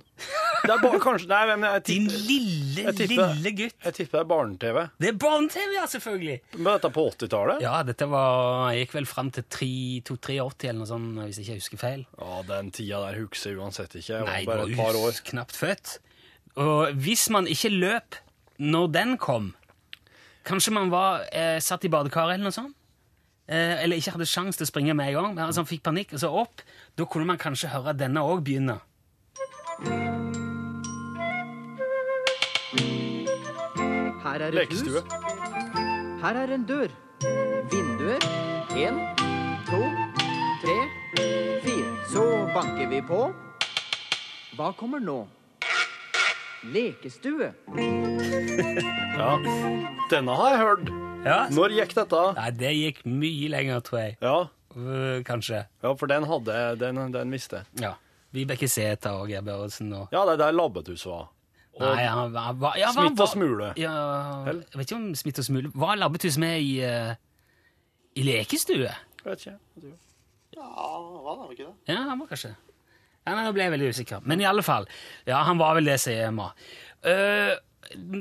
[0.61, 3.75] Det er bare, kanskje Nei, men jeg Din lille, Jeg tipper- lille gutt.
[3.83, 4.77] jeg tipper det er barne-TV.
[5.01, 6.37] Det er barne-TV, ja, selvfølgelig.
[6.55, 7.61] Men dette på 80-tallet?
[7.65, 11.77] Ja, dette var, gikk vel fram til 3-83 eller noe sånt, hvis jeg ikke husker
[11.81, 12.05] feil.
[12.21, 14.13] Ja, den tida der husker jeg uansett ikke.
[14.13, 15.21] Jeg var Nei, bare et var par år.
[15.31, 15.97] knapt født.
[16.55, 18.15] Og hvis man ikke løp
[18.59, 19.55] når den kom,
[20.45, 22.75] kanskje man var eh, satt i badekaret eller noe sånt,
[23.51, 26.23] eller ikke hadde sjanse til å springe med en gang, men altså, fikk panikk, og
[26.23, 26.63] så opp,
[26.97, 28.77] da kunne man kanskje høre denne også begynne.
[34.23, 35.01] Her er et Lekestue.
[35.01, 35.03] hus.
[36.21, 36.87] Her er en dør.
[37.71, 38.21] Vinduer.
[38.77, 38.99] En,
[39.67, 39.81] to,
[40.63, 40.77] tre,
[41.63, 41.91] fire.
[42.13, 43.21] Så banker vi på.
[44.55, 45.27] Hva kommer nå?
[46.63, 47.51] Lekestue.
[49.21, 49.35] Ja.
[50.09, 50.87] Denne har jeg hørt.
[51.21, 51.45] Ja.
[51.53, 52.21] Når gikk dette?
[52.37, 54.15] Nei, det gikk mye lenger, tror jeg.
[54.23, 54.37] Ja,
[55.27, 55.65] kanskje.
[55.83, 57.83] ja for den hadde den, den visste jeg.
[57.83, 57.91] Ja.
[58.31, 61.29] Vibeke Sæther og Geir Børresen og Ja, det er der Labbetuss var.
[61.75, 63.69] Og Nei, han var, var ja, Smitt og smule.
[63.79, 63.91] Ja,
[64.47, 67.13] jeg vet ikke om Smitt og smule Var Labbetuss med i, uh,
[68.15, 68.87] i lekestue?
[68.87, 69.93] Jeg Vet ikke.
[70.57, 71.75] Ja, han var det, ikke det?
[71.91, 72.55] Ja, han var kanskje
[73.21, 74.23] ja, Nå ble jeg veldig usikker.
[74.25, 74.87] Men i alle fall.
[75.29, 76.47] Ja, han var vel det, sier Emma.
[77.05, 77.51] Eh,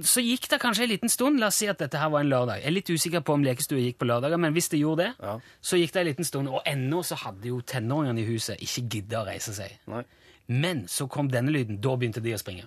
[0.03, 1.39] så gikk det kanskje en liten stund.
[1.41, 2.61] La oss si at dette her var en lørdag.
[2.63, 5.13] Jeg er litt usikker på om lekestue gikk på lørdager, men hvis det gjorde det,
[5.21, 5.39] Ja.
[5.63, 6.49] så gikk det en liten stund.
[6.49, 9.79] Og ennå så hadde jo tenåringene i huset ikke gidda å reise seg.
[9.87, 10.03] Nei.
[10.49, 11.81] Men så kom denne lyden.
[11.81, 12.67] Da begynte de å springe.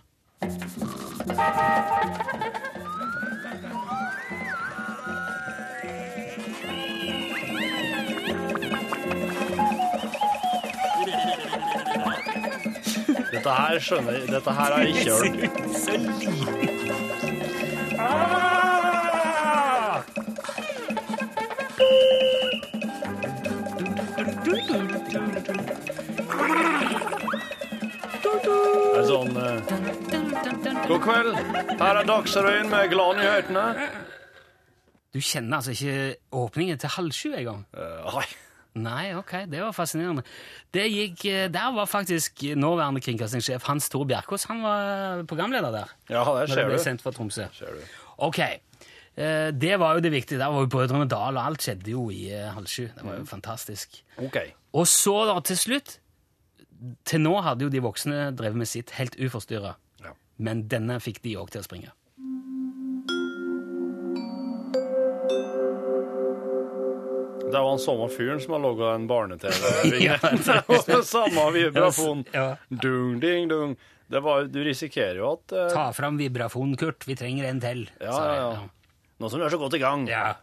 [13.33, 15.33] Dette her skjønner jeg Dette her har jeg ikke hørt.
[15.73, 15.93] Så.
[28.43, 29.57] Det er sånn eh,
[30.87, 31.33] God kveld.
[31.81, 33.65] Her er Dagsrevyen med gladnyhetene.
[35.13, 37.65] Du kjenner altså ikke åpningen til halv sju engang?
[37.73, 38.27] Uh, nei.
[38.75, 40.23] Nei, ok, det var fascinerende.
[40.73, 44.47] Det gikk, eh, der var faktisk nåværende kringkastingssjef Hans Tore Bjerkås.
[44.49, 45.91] Han var programleder der.
[46.09, 46.83] Ja, det Når det ble du.
[46.83, 47.45] sendt fra Tromsø.
[48.17, 50.39] Ok, eh, det var jo det viktige.
[50.41, 52.87] Der var jo Brødrene Dal, og alt skjedde jo i eh, halv sju.
[52.95, 54.01] Det var jo fantastisk.
[54.17, 54.37] OK.
[54.73, 55.99] Og så da, til slutt
[57.05, 59.75] Til nå hadde jo de voksne drevet med sitt helt uforstyrra.
[60.03, 60.09] Ja.
[60.37, 61.93] Men denne fikk de òg til å springe.
[67.53, 69.97] Det var han samme fyren som har laga en barne-TV.
[70.07, 70.17] Ja,
[71.05, 72.23] samme vibrafon.
[72.33, 72.47] Ja.
[72.69, 73.75] Dung, ding, dung.
[74.09, 77.05] Det var, du risikerer jo at eh, Ta fram vibrafonen, Kurt.
[77.07, 77.83] Vi trenger en til.
[78.01, 78.57] Ja, sa ja, jeg.
[78.57, 79.05] ja.
[79.21, 80.07] Nå som du er så godt i gang.
[80.09, 80.33] ja.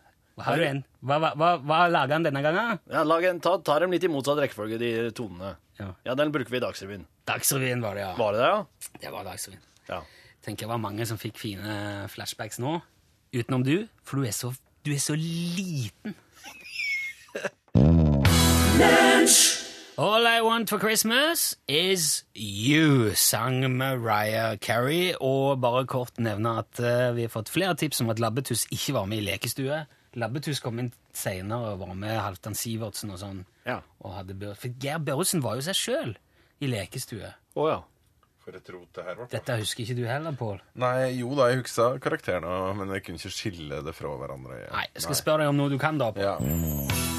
[0.41, 0.79] Har du en?
[1.05, 2.79] Hva, hva, hva, hva lager han denne gangen?
[2.89, 5.51] Ja, lag en, ta, ta dem litt i motsatt rekkefølge, de tonene.
[5.77, 5.91] Ja.
[6.07, 7.03] Ja, den bruker vi i Dagsrevyen.
[7.29, 8.15] Dagsrevyen var det, ja.
[8.17, 8.95] Var det det, ja?
[9.03, 9.61] Det var Dagsrevyen.
[9.91, 9.99] Ja.
[10.47, 11.75] Tenker det var mange som fikk fine
[12.09, 12.79] flashbacks nå.
[13.37, 13.75] Utenom du,
[14.07, 14.55] for du er så,
[14.87, 16.17] du er så liten.
[20.01, 25.13] All I want for Christmas is you, sang Mariah Carey.
[25.21, 28.95] Og bare kort nevne at uh, vi har fått flere tips om at Labbetuss ikke
[28.97, 29.83] var med i lekestue.
[30.17, 33.45] Labbetuss kom inn senere og var med Halvdan Sivertsen og sånn.
[33.69, 33.83] Ja.
[34.01, 36.17] Og hadde Bør For Geir Børresen var jo seg sjøl
[36.65, 37.35] i lekestue.
[37.61, 37.83] Oh, ja.
[38.41, 39.29] For et rot det her var.
[39.37, 40.65] Dette husker ikke du heller, Pål?
[40.81, 44.65] Nei, jo da, jeg huksa karakterene, men jeg kunne ikke skille det fra hverandre.
[44.73, 46.09] Nei, jeg skal spørre deg om noe du kan, da.
[46.17, 46.49] Paul.
[46.49, 47.10] Ja.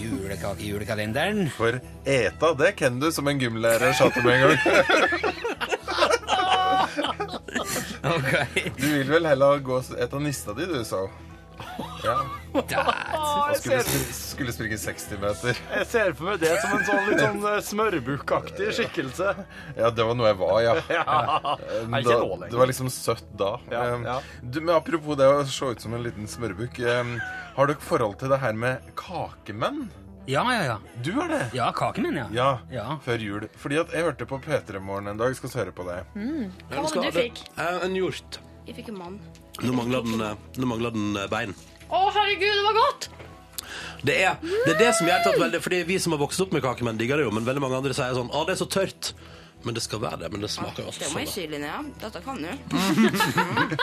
[0.00, 1.50] Julekake i julekalenderen.
[1.56, 4.60] For eta, det kan du, som en gymlærer sa til meg en gang.
[8.10, 8.30] Ok.
[8.80, 11.29] Du vil vel heller gå og ete nista di, du, sa hun.
[12.04, 12.14] Ja.
[12.54, 13.82] Og skulle,
[14.16, 15.58] skulle springe 60 meter.
[15.76, 19.34] Jeg ser for meg det som en sånn litt sånn eh, smørbukkaktig skikkelse.
[19.78, 20.74] Ja, det var noe jeg var, ja.
[20.98, 21.54] Ja.
[21.90, 22.50] Nei, ikke da, lenger.
[22.50, 23.52] det var liksom søtt da.
[23.70, 24.18] Ja, Um, ja.
[24.42, 26.78] Du, men apropos det å se ut som en liten smørbukk.
[27.56, 29.86] Har dere forhold til det her med kakemenn?
[30.30, 30.76] Ja, ja, ja.
[31.02, 31.40] Du har det?
[31.56, 32.26] Ja, kakemenn, ja.
[32.34, 32.98] Ja, Ja.
[33.02, 33.46] før jul.
[33.58, 35.34] Fordi at jeg hørte på P3 Morgen en dag.
[35.34, 35.96] Skal vi høre på det.
[36.14, 37.40] Hva var det du fikk?
[37.56, 38.38] Eh, En hjort.
[38.68, 39.16] Jeg fikk en mann.
[39.64, 41.54] Nå mangler den, eh, nå mangler den eh, bein.
[41.90, 43.10] Å, herregud, det var godt!
[44.00, 46.54] Det er, det er det som gjør at veldig Fordi vi som har vokst opp
[46.56, 48.68] med kakemenn, digger det jo, men veldig mange andre sier sånn Å, det er så
[48.70, 49.10] tørt.
[49.60, 50.30] Men det skal være det.
[50.32, 51.80] Men det smaker altså Det må jeg skylle si, ja.
[52.00, 52.48] Dette kan du.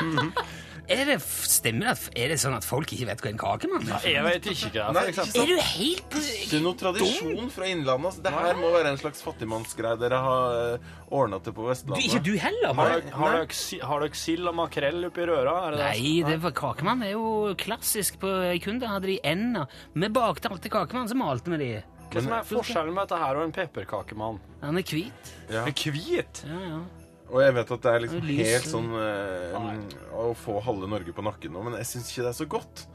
[0.88, 2.12] Er det, stemmer det?
[2.16, 4.06] Er det sånn at folk ikke vet hva en kakemann er?
[4.08, 5.10] Jeg vet ikke hva det er.
[5.12, 5.26] ikke?
[5.42, 8.08] Er du helt Det er noe tradisjon fra Innlandet.
[8.08, 8.24] Altså.
[8.24, 10.00] Det her må være en slags fattigmannsgreie.
[10.00, 12.08] Dere har uh, ordna det på du, Vestlandet.
[12.08, 12.72] Ikke du heller?
[12.72, 15.58] Har Har dere- Har dere har dere sild og makrell oppi røra?
[15.68, 15.90] Er det det?
[15.92, 18.20] Nei, det var kakemann er jo klassisk.
[18.24, 19.68] På ei kunde hadde de ender.
[19.94, 21.72] Vi bakte alltid kakemann, så malte vi de.
[22.08, 24.40] Hva som er forskjellen med dette her og en pepperkakemann?
[24.64, 25.34] Han er hvit.
[25.52, 25.66] Ja.
[25.68, 26.44] Er hvit?
[26.48, 26.80] Ja, ja.
[27.28, 31.16] Og jeg vet at det er liksom Og helt sånn eh, å få halve Norge
[31.16, 32.86] på nakken nå, men jeg syns ikke det er så godt.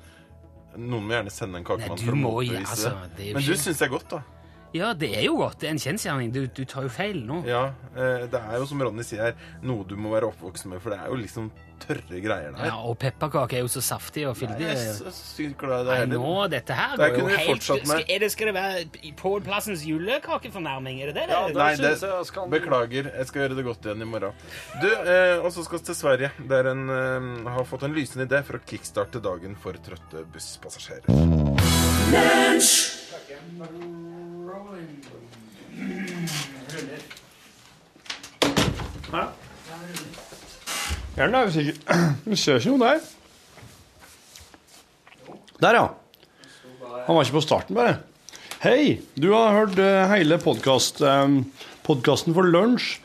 [0.76, 3.34] Noen må gjerne sende en kakemann for å motbevise altså, det.
[3.36, 4.22] Men du syns det er godt, da?
[4.72, 5.58] ja, det er jo godt.
[5.60, 6.32] Det er en kjensgjerning.
[6.32, 7.42] Du, du tar jo feil nå.
[7.48, 7.66] Ja.
[7.92, 10.94] eh, det er jo som Ronny sier her, noe du må være oppvokst med, for
[10.94, 11.50] det er jo liksom
[11.82, 12.64] tørre greier der.
[12.68, 14.60] Ja, og pepperkaker er jo så saftig og fyldig.
[14.60, 18.02] Jeg er så sykt glad i Nei, nå, dette her går jo helt fortsatt med-
[18.02, 21.02] skal, er det, skal det være Pål Plassens julekakefornærming?
[21.02, 21.26] Er det det?
[21.30, 21.54] Ja, det?
[21.54, 23.10] det Nei, det, jeg skal- beklager.
[23.16, 24.32] Jeg skal gjøre det godt igjen i morgen.
[24.80, 28.26] Du, eh, Og så skal vi til Sverige, der en eh, har fått en lysende
[28.28, 31.10] idé for å kickstarte dagen for trøtte busspassasjerer.
[41.16, 41.48] Er den der?
[41.50, 41.98] Hvis ikke
[42.30, 43.02] Du ser ikke noe der.
[45.62, 45.86] Der, ja.
[47.06, 47.98] Han var ikke på starten, bare.
[48.62, 51.40] Hei, du har hørt eh, hele podkasten
[51.86, 52.96] podkasten for lunsj.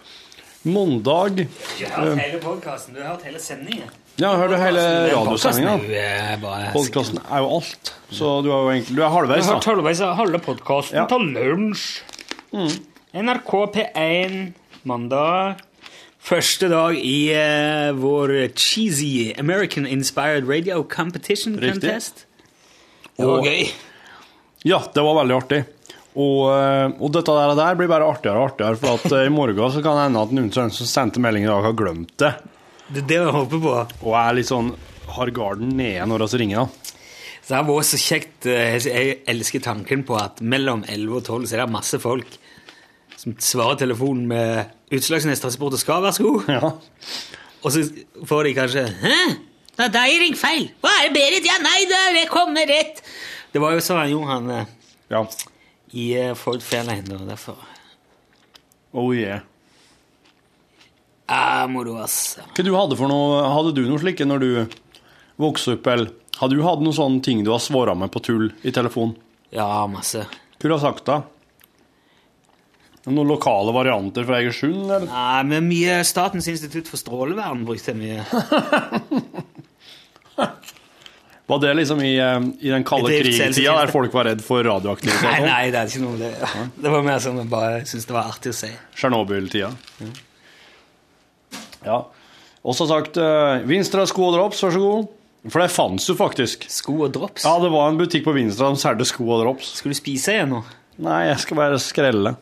[0.67, 3.89] Mandag Du har hørt hele podkasten, du har hørt hele sendingen.
[4.17, 5.75] Ja, jeg hørte hele er radiosendinga.
[5.77, 7.91] jo, eh, Podkasten er jo alt.
[8.09, 9.43] Så du er jo egentlig Du er halvveis, da.
[9.45, 11.05] Jeg har hørt halvveis av halve podkasten Ja.
[11.11, 11.85] til lunsj.
[13.13, 14.37] NRK P1
[14.89, 15.61] mandag.
[16.19, 21.81] Første dag i eh, vår cheesy American Inspired Radio Competition Riktig.
[21.81, 22.25] Contest.
[23.17, 23.67] Det var Og- gøy.
[24.65, 25.61] Ja, det var veldig artig.
[26.17, 29.29] Og, eh, og dette der, der blir bare artigere og artigere, for at eh, i
[29.29, 32.15] morgen så kan det hende at noen som som sendte melding i dag, har glemt
[32.17, 32.33] det.
[32.89, 33.75] Det er det vi håper på.
[34.03, 34.73] Og er litt sånn
[35.13, 36.93] har garden nede når vi ringer, da.
[37.45, 38.45] Så det har vært så kjekt.
[38.45, 42.27] eh, Jeg elsker tanken på at mellom 11 og 12 så er det masse folk
[43.17, 46.81] som svarer telefonen med Utslagsnes Transport og skal, vær så god.
[47.65, 47.83] Og så
[48.29, 49.17] får de kanskje Hæ?
[49.77, 50.69] Det er deg ring feil!
[50.81, 51.45] Hva er det, Berit?
[51.45, 53.03] Ja, nei da, det kommer rett!
[53.53, 55.35] Det var jo sånn han gjorde, han eh,
[55.97, 57.59] i eh, Ford Fairlane, og derfor
[58.97, 59.43] Oh yeah.
[61.27, 62.39] ah, moro, ass.
[62.55, 64.49] Hva du hadde for noe, hadde du noe slike når du
[65.37, 68.49] vokste opp, eller hadde du hatt noen sånne ting du har svara med på tull
[68.65, 69.13] i telefon?
[69.53, 70.25] Ja, masse.
[70.57, 71.21] Hva har du sagt da?
[73.07, 75.07] Noen lokale varianter fra Egersund, eller?
[75.07, 78.25] Nei, men mye Statens institutt for strålevern brukte mye.
[81.47, 85.23] Var det liksom i, eh, i den kalde krigstida, der folk var redd for radioaktivitet?
[85.23, 86.31] Nei, nei, det er ikke noe det.
[86.75, 88.71] Det var mer sånn jeg bare syntes det var artig å si.
[88.97, 89.69] Tsjernobyl-tida.
[91.87, 92.01] Ja.
[92.67, 95.13] Og så sagt uh, Vinstra sko og drops, vær så god.
[95.47, 96.67] For det fantes jo faktisk.
[96.73, 97.47] Sko og drops?
[97.47, 99.77] Ja, det var en butikk på Vinstra som solgte sko og drops.
[99.79, 100.59] Skal du spise igjen nå?
[101.07, 102.35] Nei, jeg skal bare skrelle.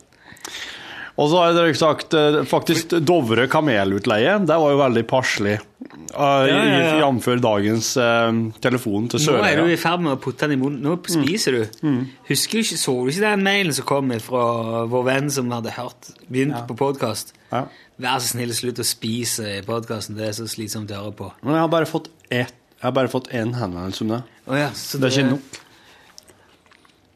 [1.15, 4.36] Og så har dere sagt eh, faktisk Dovre kamelutleie.
[4.43, 5.60] Det var jo veldig passelig.
[6.15, 7.10] Uh, Ja, ja, ja.
[7.12, 7.27] Jf.
[7.43, 9.73] dagens uh, telefon til Nå er du Sørøya.
[9.73, 10.84] i ferd med å putte den i munnen.
[10.84, 11.88] Nå spiser du.
[12.27, 14.43] Husker du ikke, Så du ikke den mailen som kom fra
[14.91, 17.36] vår venn som hadde hørt begynt på podkast?
[17.51, 20.17] Vær så snill, slutt å spise i podkasten.
[20.19, 21.31] Det er så slitsomt å høre på.
[21.43, 24.23] Men jeg har bare fått ett Jeg har bare fått én henvendelse om det.
[24.45, 25.62] Oh, ja, så det er ikke nok.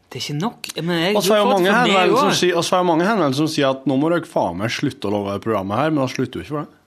[0.09, 0.67] Det er ikke nok.
[0.81, 3.97] Men jeg, Og så er jo mange henvendelser er mange henvendelser som sier at nå
[4.01, 6.55] må dere faen meg slutte å love det programmet her, men da slutter du ikke
[6.55, 6.77] for det.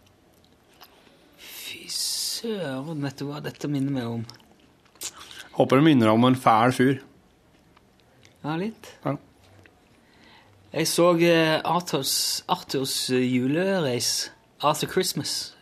[1.38, 4.24] Fy søren, vet du hva dette minner meg om?
[5.54, 6.98] Håper det minner deg om en fæl fyr.
[8.42, 8.90] Ja, litt.
[9.04, 9.14] Ja.
[10.72, 14.30] Jeg så eh, Arthurs, Arthurs eh, julereis.
[14.64, 15.52] Arthur Christmas.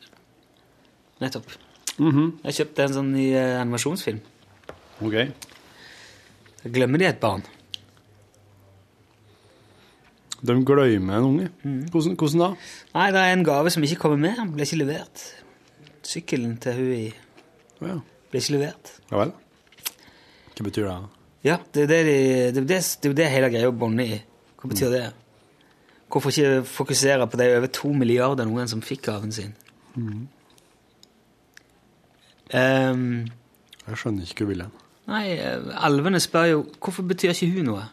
[1.21, 1.51] Nettopp.
[1.99, 2.39] Mhm.
[2.47, 4.21] Jeg kjøpte en sånn i eh, animasjonsfilm.
[5.05, 5.17] Ok.
[6.65, 7.43] Glemmer de et barn.
[10.41, 11.49] De glemmer en unge.
[11.93, 12.49] Hvordan, hvordan da?
[12.95, 14.37] Nei, det er en gave som ikke kommer med.
[14.41, 15.25] Den ble ikke levert.
[16.07, 17.07] Sykkelen til hun i
[17.81, 17.99] Ja.
[18.31, 18.93] ble ikke levert.
[19.11, 19.33] Ja vel.
[20.57, 20.97] Hva betyr det?
[21.45, 22.17] Ja, det er det, de,
[22.61, 24.21] det, det, det jo det hele greia bånder i.
[24.61, 25.05] Hva betyr det?
[26.11, 29.53] Hvorfor ikke fokusere på de over to milliarder noen som fikk gaven sin?
[29.95, 30.27] Mm.
[32.53, 33.05] Um,
[33.87, 34.73] Jeg skjønner ikke hva du vil hen.
[35.11, 37.85] Nei, eh, alvene spør jo hvorfor betyr ikke hun noe?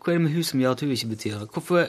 [0.00, 1.48] Hva er det med hun som gjør at hun ikke betyr noe?
[1.52, 1.88] Hvorfor,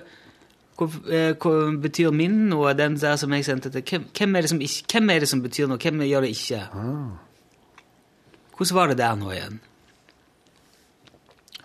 [0.78, 3.84] hvorfor eh, betyr min noe, den der som jeg sendte til?
[3.84, 5.82] Hvem, hvem, er det som ikke, hvem er det som betyr noe?
[5.82, 6.62] Hvem gjør det ikke?
[8.56, 9.60] Hvordan var det der nå igjen?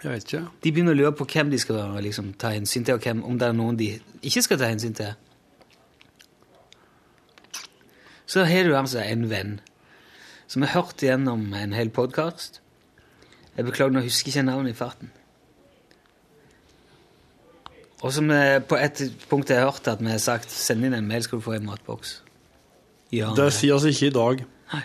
[0.03, 0.45] Jeg vet ikke.
[0.65, 3.39] De begynner å lure på hvem de skal liksom, ta hensyn til, og hvem, om
[3.39, 5.13] det er noen de ikke skal ta hensyn til.
[8.31, 9.59] Så har du altså en venn
[10.51, 12.59] som har hørt gjennom en hel podkast.
[13.55, 15.13] Jeg beklager, nå husker jeg ikke navnet i farten.
[18.01, 18.33] Og som
[18.67, 21.39] på et punkt har jeg hørt at vi har sagt send inn en mail, skal
[21.39, 22.17] du få en matboks.
[23.15, 24.43] Ja, Det oss ikke i dag.
[24.73, 24.83] Nei.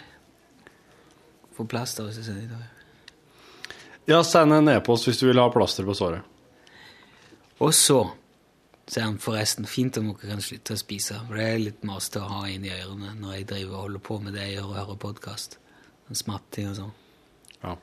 [1.56, 3.74] Få plaster hvis jeg sender i dag.
[4.12, 6.22] Ja, send en e-post hvis du vil ha plaster på såret.
[7.64, 8.04] Og så
[8.86, 12.22] sier han forresten fint om dere kan slutte å spise, for det er litt masete
[12.22, 14.68] å ha inn i ørene når jeg driver og holder på med det jeg gjør
[14.70, 15.58] og hører podkast.
[16.14, 16.92] Smatting og sånn.
[17.64, 17.74] Ja.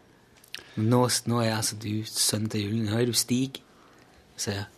[0.77, 2.85] Men nå, nå er altså du sønn til julen.
[2.87, 3.59] Nå er du Stig,
[4.39, 4.69] sier jeg.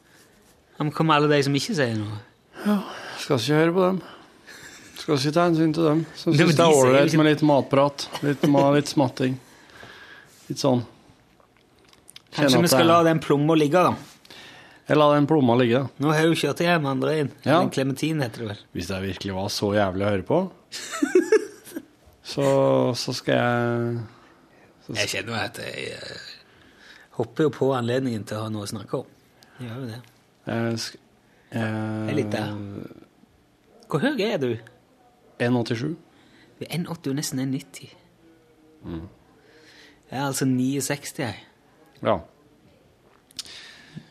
[0.75, 2.22] Ja, men hva med alle de som ikke sier noe?
[2.64, 2.79] Ja,
[3.20, 4.01] skal ikke høre på dem.
[4.95, 6.03] Skal ikke ta hensyn til dem.
[6.16, 8.09] Som syns det de er ålreit liksom- med litt matprat.
[8.25, 9.39] Litt, litt smatting.
[10.49, 10.87] Litt sånn.
[12.33, 13.95] Kjenner Kanskje vi skal la den plomma ligge, da.
[14.89, 15.80] Jeg la den plomma ligge.
[16.03, 17.30] Nå har jo kjørt hjem andre inn.
[17.47, 17.61] Ja.
[17.62, 18.59] En klementin heter det vel.
[18.76, 20.41] Hvis det virkelig var så jævlig å høre på,
[22.35, 22.45] så,
[22.97, 24.03] så skal jeg
[24.85, 26.26] så Jeg kjenner jo at jeg uh,
[27.16, 29.09] hopper jo på anledningen til å ha noe å snakke om.
[29.57, 30.01] Jeg gjør jo det.
[30.51, 31.01] Jeg sk-
[31.55, 32.53] jeg, Jeg er litt der.
[33.89, 34.51] Hvor høy er du?
[35.41, 35.95] 1,87.
[36.59, 37.95] Du er 1,80 og nesten 1,90.
[38.85, 39.05] Mm.
[40.11, 41.41] Jeg er altså 69, jeg.
[42.05, 42.18] Ja.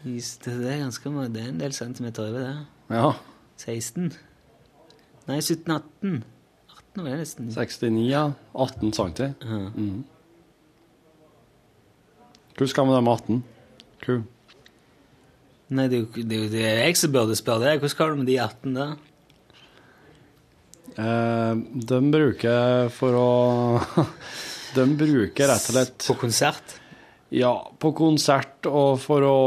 [0.03, 1.29] Det er ganske mye.
[1.31, 2.53] Det er en del centimeter over det.
[2.93, 3.13] ja.
[3.63, 4.11] 16?
[5.27, 6.23] Nei, 17-18.
[6.73, 7.51] 18 var det nesten.
[7.53, 8.23] 69, ja.
[8.53, 9.13] 18 cm.
[9.39, 9.59] Ja.
[9.75, 10.03] Mm.
[12.53, 13.43] Skal vi det med 18?
[14.03, 14.23] Kul
[15.73, 17.79] Nei, det er, jo, det jo det jeg som burde spørre deg.
[17.81, 18.91] Hvordan skal du med de 18 der?
[20.93, 21.53] Eh,
[21.89, 23.29] de bruker for å
[24.75, 26.75] De bruker rett og slett På konsert?
[27.33, 29.37] Ja, på konsert og for å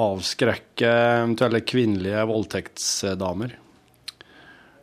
[0.00, 3.52] avskrekke eventuelle kvinnelige voldtektsdamer.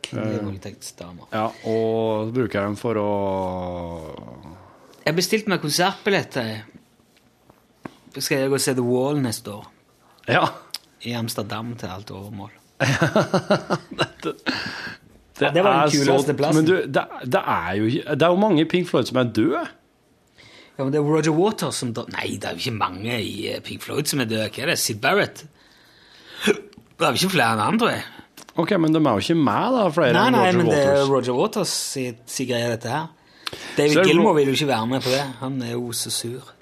[0.04, 1.26] Kvinnelige Eh, voldtektsdamer.
[1.34, 3.10] Ja, og bruker jeg dem for å
[5.04, 6.62] Jeg bestilte meg konsertbilletter.
[8.14, 9.66] Skal jeg gå og se The Wall neste år?
[10.30, 10.46] Ja.
[11.02, 12.50] I Amsterdam til alt overmål.
[15.34, 16.62] Det, det var den kuleste plassen.
[16.62, 19.64] Men du, det, det er jo Det er jo mange Pink Floyd som er døde.
[20.74, 22.08] Ja, men det er Roger Waters som dør.
[22.14, 24.48] Nei, det er jo ikke mange i eh, Pink Floyd som er døde.
[24.50, 24.78] Hva er det?
[24.82, 25.44] Sid Barrett?
[26.44, 28.02] Det er jo ikke flere enn han, tror jeg.
[28.58, 30.82] Ok, men de er jo ikke med, da, flere Nei, enn nei, men men det
[30.86, 33.08] er Roger Waters sin greie, dette her.
[33.78, 35.22] David det Gilmore vil jo ikke være med på det.
[35.40, 36.52] Han er jo så sur.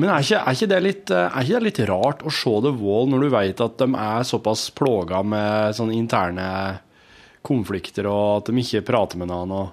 [0.00, 2.54] Men er ikke, er, ikke det litt, eh, er ikke det litt rart å se
[2.64, 6.48] The Wall når du vet at de er såpass plaga med sånne interne
[7.44, 9.72] konflikter, og at de ikke prater med noen?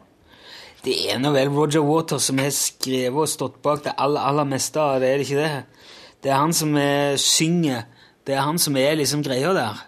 [0.85, 4.47] Det er nå vel Roger Waters som har skrevet og stått bak det aller, aller
[4.47, 5.83] meste av det, er det ikke det?
[6.23, 7.85] Det er han som er, synger.
[8.27, 9.83] Det er han som er liksom greia der.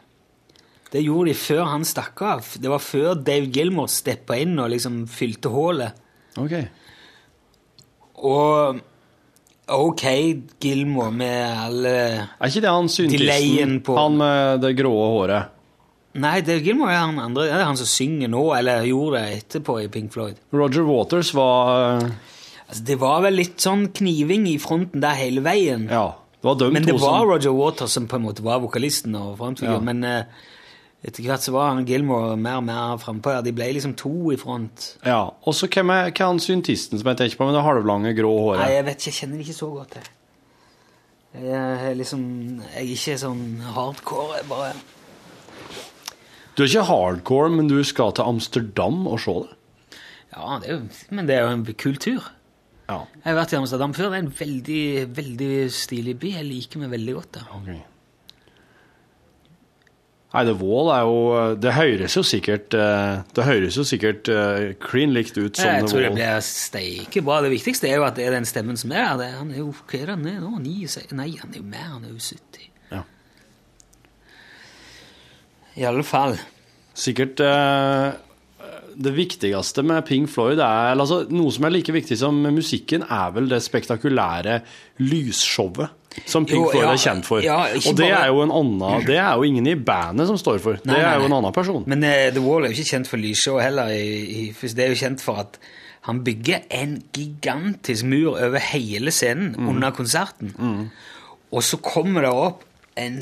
[0.91, 2.53] Det gjorde de før han stakk av.
[2.59, 5.99] Det var før Dave Gilmore steppa inn og liksom fylte hullet.
[6.39, 6.55] Ok.
[8.27, 8.81] Og
[9.71, 10.03] ok,
[10.61, 13.79] Gilmore med alle Er ikke det han syntes syntisten?
[13.95, 15.60] Han med det grå håret?
[16.19, 17.45] Nei, Dave Gilmore er han andre.
[17.47, 20.39] Det er han som synger nå, eller gjorde det etterpå i Pink Floyd.
[20.51, 22.09] Roger Waters var eh,
[22.71, 25.89] Altså, det var vel litt sånn kniving i fronten der hele veien.
[25.91, 26.13] Ja.
[26.39, 29.17] Det var de Men det var som Roger Waters som på en måte var vokalisten
[29.19, 29.75] og frontfigur.
[29.75, 29.81] Ja.
[29.83, 30.47] Men uh,
[31.03, 33.33] etter hvert så var han Gilmore mer og mer frampå.
[33.43, 34.93] De ble liksom to i front.
[35.03, 35.19] Ja.
[35.43, 38.15] Og så hvem er, hva er han syntisten som jeg tenker på med det halvlange,
[38.15, 38.63] grå håret?
[38.63, 39.99] Nei, jeg vet ikke, jeg kjenner det ikke så godt.
[39.99, 42.23] Jeg, jeg er liksom
[42.61, 43.45] Jeg er ikke sånn
[43.75, 44.39] hardcore.
[44.39, 44.73] Jeg bare
[46.57, 49.99] Du er ikke hardcore, men du skal til Amsterdam og se det?
[50.31, 52.31] Ja, det er jo, men det er jo en kultur.
[52.91, 53.03] Ja.
[53.21, 54.11] Jeg har vært i Amsterdam før.
[54.11, 54.83] Det er en veldig
[55.15, 56.35] veldig stilig by.
[56.39, 57.47] Jeg liker meg veldig godt der.
[57.59, 57.79] Okay.
[60.31, 61.15] Nei, The Wall er jo
[61.59, 64.29] Det høres jo sikkert eh, Det høres jo sikkert
[64.79, 67.41] klin likt ut som jeg The tror det blir steike bra.
[67.43, 69.35] Det viktigste er jo at det er den stemmen som er der.
[69.41, 70.55] Han er jo Hva er han er nå?
[70.63, 71.89] 9, Nei, han er jo mer.
[71.97, 72.69] Han er jo 70.
[72.93, 73.03] Ja.
[75.79, 76.35] I alle fall.
[76.97, 78.11] Sikkert eh,
[79.01, 83.31] det viktigste med Pink Floyd er altså, Noe som er like viktig som musikken, er
[83.31, 84.59] vel det spektakulære
[84.99, 85.97] lysshowet
[86.27, 87.39] som Pink Floyd ja, er kjent for.
[87.45, 90.35] ja, og det bare- er jo en annen Det er jo ingen i bandet som
[90.37, 90.81] står for.
[90.83, 91.85] Nei, det er jo en annen person.
[91.87, 93.87] Men uh, The Wall er jo ikke kjent for lysshow heller.
[93.95, 95.55] I, i, det er jo kjent for at
[96.09, 99.69] han bygger en gigantisk mur over hele scenen Mm.
[99.69, 100.51] under konserten.
[101.51, 102.63] Og så kommer det opp
[103.01, 103.17] en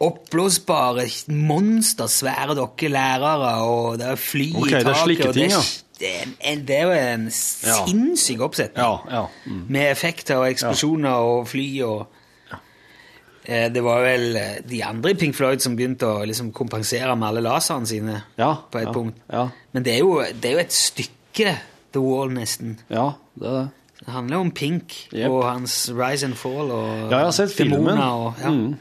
[0.00, 5.26] oppblåsbare monster, svære dokker lærere, og det er fly okay, i det taket.
[5.26, 5.66] og ting, det,
[6.00, 8.80] det, er det er jo en sinnssyk oppsetning.
[8.84, 9.26] Ja, ja.
[9.46, 9.64] Mm.
[9.68, 12.06] Med effekter og eksplosjoner og fly og
[13.44, 17.16] eh, Det var vel eh, de andre i Pink Floyd som begynte å liksom kompensere
[17.16, 19.20] med alle laserne sine Ja, på et ja, punkt.
[19.32, 19.48] ja.
[19.72, 21.58] Men det er, jo, det er jo et stykke
[21.92, 22.78] The Wall, nesten.
[22.90, 23.68] Ja, det er det.
[24.00, 25.28] Det handler om Pink yep.
[25.28, 27.98] og hans Rise and Fall og Ja, jeg har sett filmen.
[27.98, 28.48] Og, ja.
[28.48, 28.78] Mm.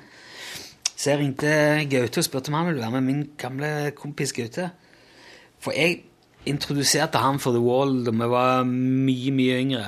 [0.99, 1.51] Så jeg ringte
[1.91, 4.65] Gaute og spurte om han ville være med min gamle kompis Gaute.
[5.63, 6.01] For jeg
[6.49, 9.85] introduserte han for The Wall da vi var mye, mye yngre.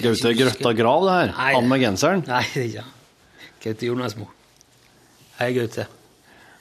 [0.00, 1.32] Gaute Grøtta Grav, det her.
[1.36, 2.22] Nei, Han med genseren.
[2.28, 3.48] Nei, det er ikke han.
[3.64, 4.28] Gaute Jonasmo.
[5.40, 5.84] Hei, Gaute.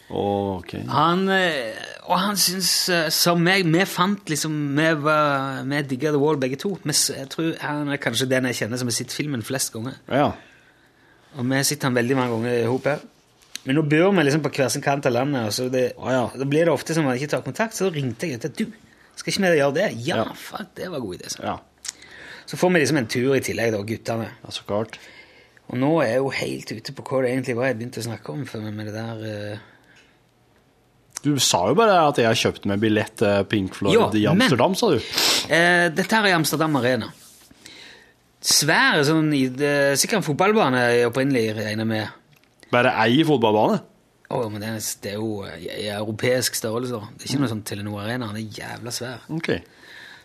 [0.10, 0.74] Ok.
[0.90, 1.78] Han, eh,
[2.10, 6.40] og han syns eh, som meg Vi fant liksom Vi, var- vi digga The Wall
[6.42, 6.72] begge to.
[6.84, 10.00] Jeg tror Han er kanskje den jeg kjenner som har sett filmen flest ganger.
[10.10, 10.32] Ja.
[11.38, 13.00] Og vi sett han veldig mange ganger i hop her.
[13.68, 16.46] Men nå bor vi liksom på hver sin kant av landet, og så det, da
[16.48, 17.76] blir det ofte som man ikke tar kontakt.
[17.76, 18.66] Så da ringte jeg til du,
[19.20, 19.88] skal ikke vi gjøre det?
[20.08, 20.28] Ja, Ja.
[20.34, 21.30] fuck, det var en god idé.
[21.34, 21.44] Så.
[21.44, 21.58] Ja.
[22.50, 24.30] så får vi liksom en tur i tillegg, da, guttene.
[24.44, 24.98] Ja, så klart.
[25.70, 28.08] Og nå er jeg jo helt ute på hva det egentlig var jeg begynte å
[28.08, 29.20] snakke om meg med det der
[29.54, 29.58] uh...
[31.22, 34.24] Du sa jo bare at jeg har kjøpt meg billett til Pink Floyd jo, i
[34.24, 34.98] men- Amsterdam, sa du.
[35.52, 37.12] Uh, dette her er Amsterdam Arena.
[38.40, 42.19] Svær sånn i det, Sikkert en fotballbane opprinnelig, regner jeg med.
[42.74, 43.80] Bare ei fotballbane?
[44.30, 47.00] Oh, men det er, det er jo i, i europeisk størrelse.
[47.18, 48.28] Det er ikke noe sånn Telenor Arena.
[48.30, 49.24] Den er jævla svær.
[49.34, 49.50] Ok.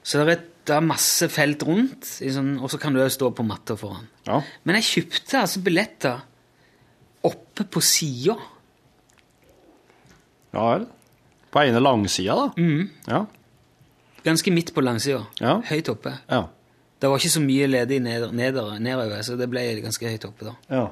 [0.04, 3.08] Så det er, et, det er masse felt rundt, sånn, og så kan du òg
[3.14, 4.04] stå på matta foran.
[4.28, 4.42] Ja.
[4.68, 6.20] Men jeg kjøpte altså billetter
[7.24, 8.36] oppe på sida.
[10.52, 10.84] Ja vel.
[11.54, 12.50] På ene langsida, da?
[12.60, 12.90] Mm.
[13.08, 13.22] Ja.
[14.24, 15.22] Ganske midt på langsida.
[15.40, 15.56] Ja.
[15.70, 16.12] Høyt oppe.
[16.28, 16.44] Ja.
[17.00, 20.52] Det var ikke så mye ledig ned, neder, nedover, så det ble ganske høyt oppe.
[20.52, 20.54] da.
[20.68, 20.84] Ja.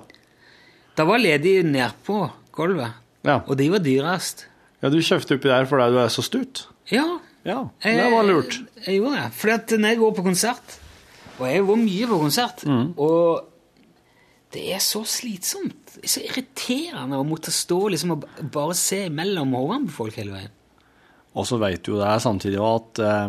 [0.96, 2.92] Det var ledig nedpå gulvet,
[3.24, 3.40] Ja.
[3.46, 4.46] og de var dyrest.
[4.82, 6.66] ja, du kjøpte oppi der fordi du er så stutt?
[6.90, 8.54] Ja, Ja, det var lurt.
[8.76, 9.32] Jeg, jeg gjorde det.
[9.34, 10.76] Fordi at når jeg går på konsert,
[11.40, 12.94] og jeg går mye på konsert, Mm.
[12.98, 13.48] og
[14.52, 15.74] det er så slitsomt.
[15.96, 20.14] Det er så irriterende å måtte stå liksom og bare se mellom hodene på folk
[20.14, 20.50] hele veien.
[21.34, 23.28] Og så vet du jo det samtidig at eh,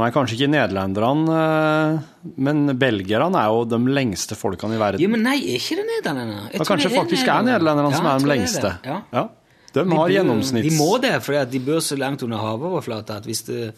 [0.00, 5.02] Nå er kanskje ikke nederlenderne, eh, men belgierne er jo de lengste folkene i verden.
[5.04, 6.46] Jo, men nei, er ikke det nederlenderne?
[6.54, 8.62] Ja, kanskje det faktisk er nederlenderne som er de lengste.
[8.80, 8.88] det.
[8.88, 9.02] Ja.
[9.12, 9.26] Ja.
[9.74, 10.66] De De har bor- gjennomsnitts...
[10.72, 13.74] De må det, for de bor så langt under havoverflata at hvis det,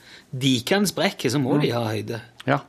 [0.64, 1.60] kan sprekke, så må Mm.
[1.66, 2.20] de ha høyde.
[2.46, 2.60] Ja.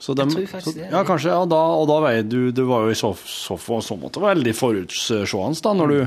[0.00, 1.06] Så de, Jeg tror så, det er ja, det.
[1.08, 3.96] kanskje, ja, da, og da veier du Du var jo i så, så, så, så
[4.00, 5.98] måte veldig forutseende da, når du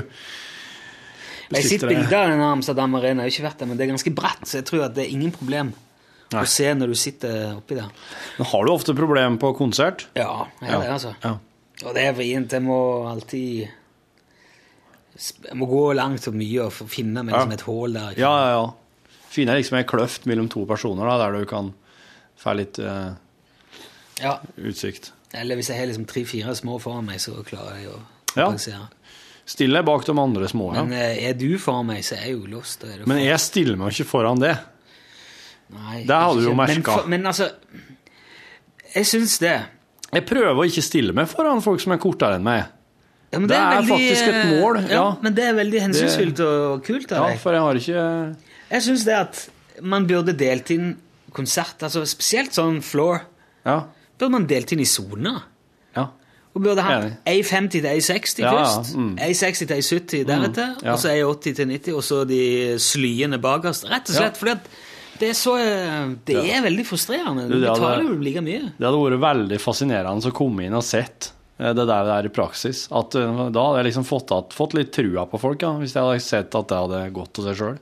[1.50, 3.84] Jeg har sett bilder av denne Amsterdam Arena, jeg har ikke vært der, men det
[3.86, 5.72] er ganske bratt, så jeg tror at det er ingen problem
[6.32, 6.40] Nei.
[6.42, 7.90] å se når du sitter oppi der.
[8.38, 10.06] Men har du ofte problem på konsert?
[10.16, 11.12] Ja, jeg har det, altså.
[11.24, 11.34] Ja.
[11.84, 12.52] Og det er vrient.
[12.54, 12.78] Jeg må
[13.10, 13.68] alltid
[15.44, 18.16] Jeg må gå langt og mye og finne meg liksom et hull der.
[18.18, 19.12] Ja, ja, ja.
[19.34, 21.72] Finner liksom ei kløft mellom to personer da, der du kan
[22.40, 23.12] få litt uh,
[24.22, 24.36] Ja.
[24.58, 25.12] utsikt.
[25.34, 28.00] Eller hvis jeg har liksom tre-fire små foran meg, så klarer jeg å
[28.38, 28.48] Ja.
[29.44, 29.54] Kompensere.
[29.54, 30.84] Still bak de andre små, ja.
[30.84, 32.84] Men eh, er du foran meg, så er jeg jo lost.
[32.84, 34.54] er Men jeg stiller meg ikke foran det.
[35.74, 36.96] Nei, det hadde du jo merka.
[37.04, 37.20] men.
[37.20, 37.50] Men altså
[38.94, 39.56] Jeg syns det.
[40.14, 42.64] Jeg prøver å ikke stille meg foran folk som er kortere enn meg.
[43.34, 44.76] Ja, men det, er, veldig, faktisk et eh, mål.
[44.84, 48.04] Ja, Ja, Men det er veldig hensynsfullt og kult av ja for jeg har ikke
[48.70, 49.40] Jeg syns det at
[49.82, 50.92] man burde delt inn
[51.34, 53.24] konsert, altså spesielt sånn floor,
[53.66, 53.80] Ja.
[54.20, 55.42] burde man delt inn i soner.
[56.54, 56.60] Ja.
[56.60, 57.14] Og burde hatt Enig.
[57.26, 59.14] ei 50 til A60 Ja, ja, først, mm.
[59.18, 60.92] A60 til A70 deretter, ja.
[60.92, 62.40] og så A80 til 90, og så de
[62.78, 63.88] slyene bakerst.
[63.90, 64.20] Rett og Ja.
[64.20, 64.68] slett fordi at
[65.18, 66.58] det er så eh, Det Ja.
[66.58, 67.48] er veldig frustrerende.
[67.48, 68.72] Du, det betaler jo like mye.
[68.78, 72.28] Det hadde vært veldig fascinerende å komme inn og sett eh, det der, der i
[72.34, 72.86] praksis.
[72.92, 76.02] At, eh, da hadde jeg liksom fått, fått litt trua på folk, ja, hvis jeg
[76.06, 77.78] hadde sett at det hadde gått av seg sjøl.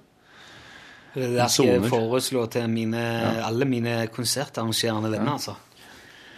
[1.15, 3.05] Det er ikke skal jeg foreslå til mine,
[3.45, 5.33] alle mine konsertarrangerende venner.
[5.37, 5.57] altså.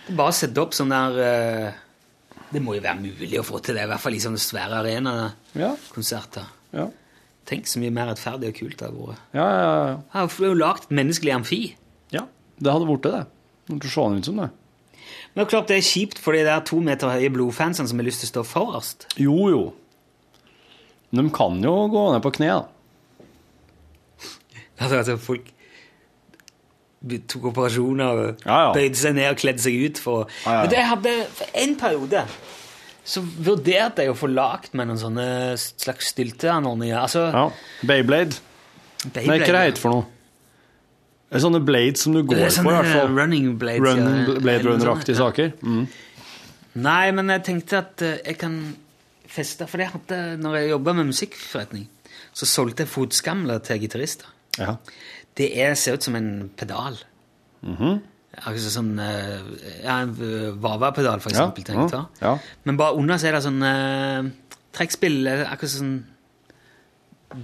[0.09, 1.73] Det Bare sette opp sånn der eh,
[2.55, 4.79] Det må jo være mulig å få til det, i hvert fall i sånne svære
[4.85, 6.47] arenakonserter.
[6.77, 6.89] Ja.
[7.51, 9.23] Tenk så mye mer rettferdig og kult det hadde vært.
[9.37, 9.97] Ja, ja, ja.
[10.15, 11.63] Jeg har jo lagd menneskelig amfi.
[12.15, 12.23] ja.
[12.55, 13.25] Det hadde blitt det.
[13.67, 14.51] Det hadde sånn ut som det.
[15.35, 17.99] Men det er klart det er kjipt for de der to meter høye blodfansene som
[17.99, 19.09] har lyst til å stå forrest.
[19.19, 19.63] Jo, jo.
[21.11, 22.63] De kan jo gå ned på kne, da.
[24.79, 25.51] Altså, altså folk
[27.29, 28.71] tok operasjoner Ja, ja.
[28.75, 30.61] bøyde seg ned og kledde seg ut for Ja, ja, ja.
[30.65, 32.23] Men det hadde For en periode
[33.05, 35.27] så vurderte jeg å få lagt meg noen sånne
[35.61, 36.97] slags stylteanordninger.
[36.97, 37.51] Altså, Ja.
[37.85, 38.39] Beyblade.
[39.15, 40.07] Nei, hva det heter for noe?
[41.29, 43.15] Det er sånne blades som du går sånne på, i hvert fall.
[43.19, 45.21] running blades, Run, ja, Blade Runner-aktige ja.
[45.25, 45.53] saker.
[45.67, 45.87] Mm.
[46.85, 48.55] Nei, men jeg tenkte at eh, jeg kan
[49.35, 51.89] feste For jeg hadde, når jeg jobba med musikkforretning,
[52.33, 54.31] så solgte jeg fotskamler til gitarister.
[54.61, 54.77] Ja.
[55.35, 57.01] Det er, ser ut som en pedal.
[57.67, 58.01] Mhm.
[58.43, 59.45] Altså sånn eh,
[59.85, 60.15] ja, En
[60.63, 61.65] Vava-pedal, for eksempel.
[61.71, 62.33] Ja, ja, ja.
[62.67, 64.29] Men bare under så er det sånn eh,
[64.75, 65.95] trekkspill, eh, akkurat sånn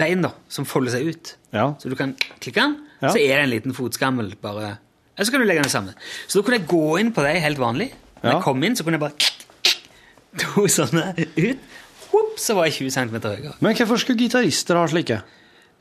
[0.00, 1.32] bein da, som folder seg ut.
[1.56, 1.72] Ja.
[1.82, 4.76] Så du kan klikke den, så er det en liten fotskammel bare
[5.16, 5.96] Eller så kan du legge den sammen.
[6.28, 7.90] Så da kunne jeg gå inn på deg helt vanlig.
[8.20, 11.68] Når jeg kom inn, så kunne jeg bare to sånne ut.
[12.10, 13.54] Whoop, så var jeg 20 cm høyere.
[13.62, 15.20] Men hvorfor skulle gitarister ha slike?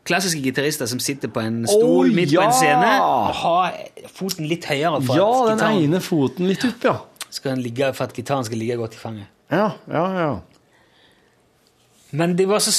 [0.09, 3.75] Klassiske gitarister som sitter på en stol oh, midt på en scene og har
[4.09, 6.95] foten litt høyere for Ja, at den ene foten litt opp, ja.
[7.29, 9.29] skal den ligge, for at gitaren skal ligge godt i fanget.
[9.53, 10.31] Ja, ja, ja.
[12.17, 12.73] Men de var så,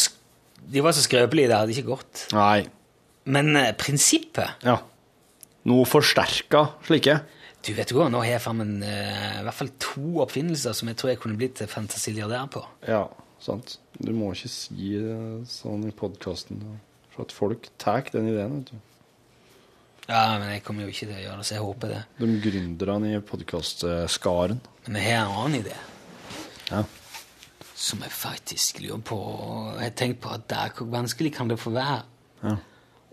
[0.75, 2.27] de var så skrøpelige, det hadde ikke gått.
[2.35, 2.65] Nei.
[3.31, 4.81] Men eh, prinsippet Ja.
[5.69, 7.19] Noe forsterka slike.
[7.61, 10.73] Du vet jo hva, Nå har jeg fram en, eh, i hvert fall to oppfinnelser
[10.77, 12.63] som jeg tror jeg kunne blitt fantasiliardær på.
[12.89, 13.05] Ja,
[13.45, 13.77] sant.
[14.01, 15.19] Du må ikke si det
[15.53, 16.63] sånn i podkasten.
[17.21, 18.79] For at folk tar den ideen, vet du.
[20.09, 21.99] Ja, men jeg kommer jo ikke til å gjøre det, så jeg håper det.
[22.19, 24.61] De gründerne i podkastskaren.
[24.89, 25.77] Men jeg har en annen idé.
[26.71, 26.81] Ja.
[27.77, 29.19] Som jeg faktisk lurer på
[29.77, 32.03] Jeg har tenkt på at det er, hvor vanskelig kan det få være
[32.43, 32.57] Ja.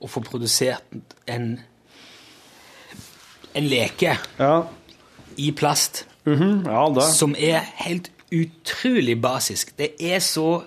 [0.02, 0.84] å få produsert
[1.28, 1.60] en
[3.56, 4.68] en leke Ja.
[5.38, 6.06] i plast.
[6.26, 7.04] ja, det.
[7.14, 9.76] Som er helt utrolig basisk.
[9.78, 10.64] Det er så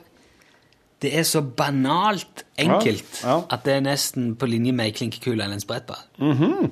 [1.00, 3.44] Det er så banalt enkelt Ja, ja.
[3.56, 6.02] at det er nesten på linje med ei klinkekule eller en sprettball.
[6.20, 6.70] Mhm.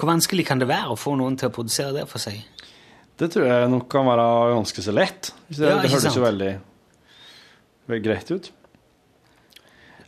[0.00, 2.38] Hvor vanskelig kan det være å få noen til å produsere det for seg?
[3.20, 5.32] Det tror jeg nok kan være ganske så lett.
[5.50, 6.52] Det, Ja, det høres jo veldig,
[7.90, 8.50] veldig greit ut.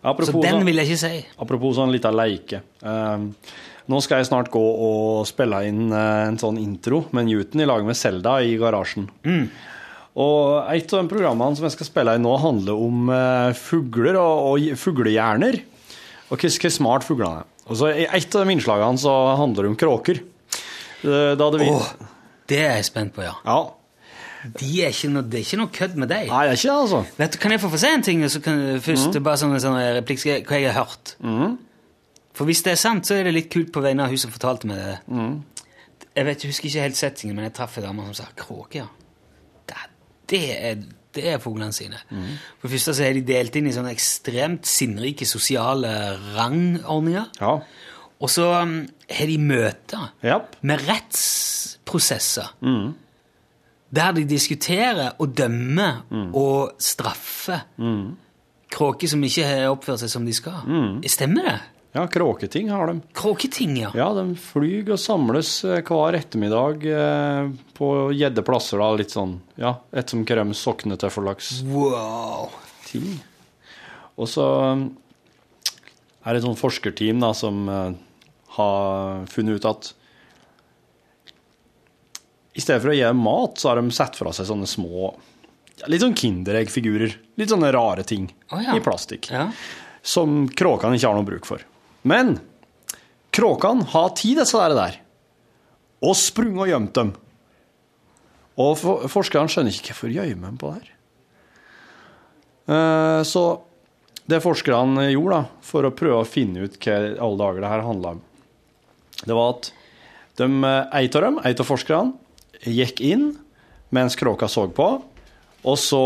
[0.02, 1.26] Apropos, Så den sånn- vil jeg ikke si.
[1.38, 2.62] apropos sånn lita leike.
[2.82, 3.36] Um,
[3.88, 7.64] nå skal jeg snart gå og spille inn eh, en sånn intro med Newton i
[7.66, 9.08] lag med Selda i garasjen.
[9.22, 9.48] Mm.
[10.20, 14.18] Og et av de programmene som jeg skal spille i nå, handler om eh, fugler
[14.20, 15.60] og, og fuglehjerner.
[16.32, 17.48] Og hvor, smart fuglene er.
[17.70, 20.20] Og så I et av de innslagene så handler det om kråker.
[21.04, 21.70] Eh, Da hadde vi...
[21.72, 21.92] Åh,
[22.52, 23.32] det er jeg spent på, ja.
[24.58, 26.26] De er ikke noe, det er ikke noe kødd med deg.
[26.28, 27.02] Nei, det er ikke det, altså.
[27.20, 28.24] Vet du, Kan jeg få få si en ting?
[28.28, 31.14] Så kan, først bare sånn, sånn replikk, skal hva jeg har hørt.
[32.36, 34.32] For hvis det er sant, så er det litt kult på vegne av hun som
[34.34, 34.96] fortalte meg det.
[36.16, 38.82] Jeg vet, jeg husker ikke helt settingen, men jeg traff en dame som sa kråke,
[38.82, 38.88] ja.
[40.32, 40.80] Det, er,
[41.14, 41.98] det er fuglene sine.
[42.58, 45.92] For det første så er de delt inn i sånne ekstremt sinnrike sosiale
[46.36, 47.28] rangordninger.
[48.22, 48.76] Og så um,
[49.10, 50.08] har de møter
[50.62, 52.52] med rettsprosesser.
[53.92, 57.66] Der de diskuterer og dømmer og straffer
[58.72, 60.62] kråker som ikke har oppført seg som de skal.
[61.12, 61.58] Stemmer det?
[61.92, 63.00] Ja, kråketing har de.
[63.12, 63.90] Kråketing, ja.
[63.94, 69.74] Ja, de flyr og samles eh, hver ettermiddag eh, på gjeddeplasser, da, litt sånn, ja,
[69.92, 71.58] Et som de sokner til for laks.
[71.68, 72.48] Wow.
[72.88, 73.18] ting.
[74.16, 74.86] Og så um,
[76.24, 77.90] er det et sånt forskerteam da, som eh,
[78.56, 79.90] har funnet ut at
[82.56, 85.10] i stedet for å gi dem mat, så har de sett fra seg sånne små,
[85.80, 88.76] ja, litt sånn kindereggfigurer, litt sånne rare ting ja.
[88.76, 89.28] i plastikk,
[90.00, 91.68] som kråkene ikke har noe bruk for.
[92.08, 92.36] Men
[93.34, 94.98] kråkene har tid disse der,
[96.02, 97.12] og sprunget og gjemt dem.
[98.60, 100.88] Og for, forskerne skjønner ikke hvorfor gjemmer dem på det her.
[102.72, 103.44] Eh, Så
[104.28, 107.86] det forskerne gjorde da, for å prøve å finne ut hva alle dager det her
[107.86, 108.20] handla om,
[109.22, 109.70] det var at
[110.38, 112.14] de, eh, ei av dem, ei av forskerne,
[112.62, 113.32] gikk inn
[113.90, 114.88] mens kråka så på,
[115.62, 116.02] og så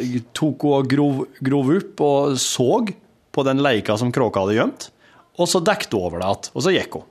[0.00, 2.86] eh, tok hun og grov, grov opp og så
[3.32, 4.90] på den leika som kråka hadde gjemt,
[5.36, 7.06] og så dekket hun over det igjen, og så gikk hun.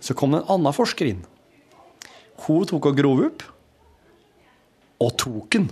[0.00, 1.24] Så kom det en annen forsker inn.
[2.46, 3.44] Hun tok og grov opp,
[5.00, 5.68] og tok den.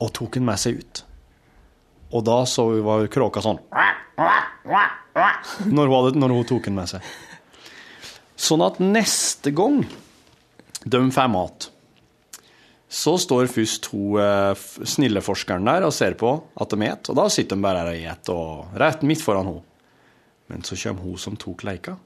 [0.00, 1.02] Og tok den med seg ut.
[2.14, 3.58] Og da så var kråka sånn
[5.66, 7.06] når hun, hadde, når hun tok den med seg.
[8.36, 9.80] Sånn at neste gang
[10.84, 11.68] de får mat,
[12.86, 17.18] så står først to eh, snille forskeren der og ser på at de et, og
[17.18, 19.64] da sitter de bare her og et, og rett midt foran henne.
[20.48, 21.96] Men så kommer hun som tok leika,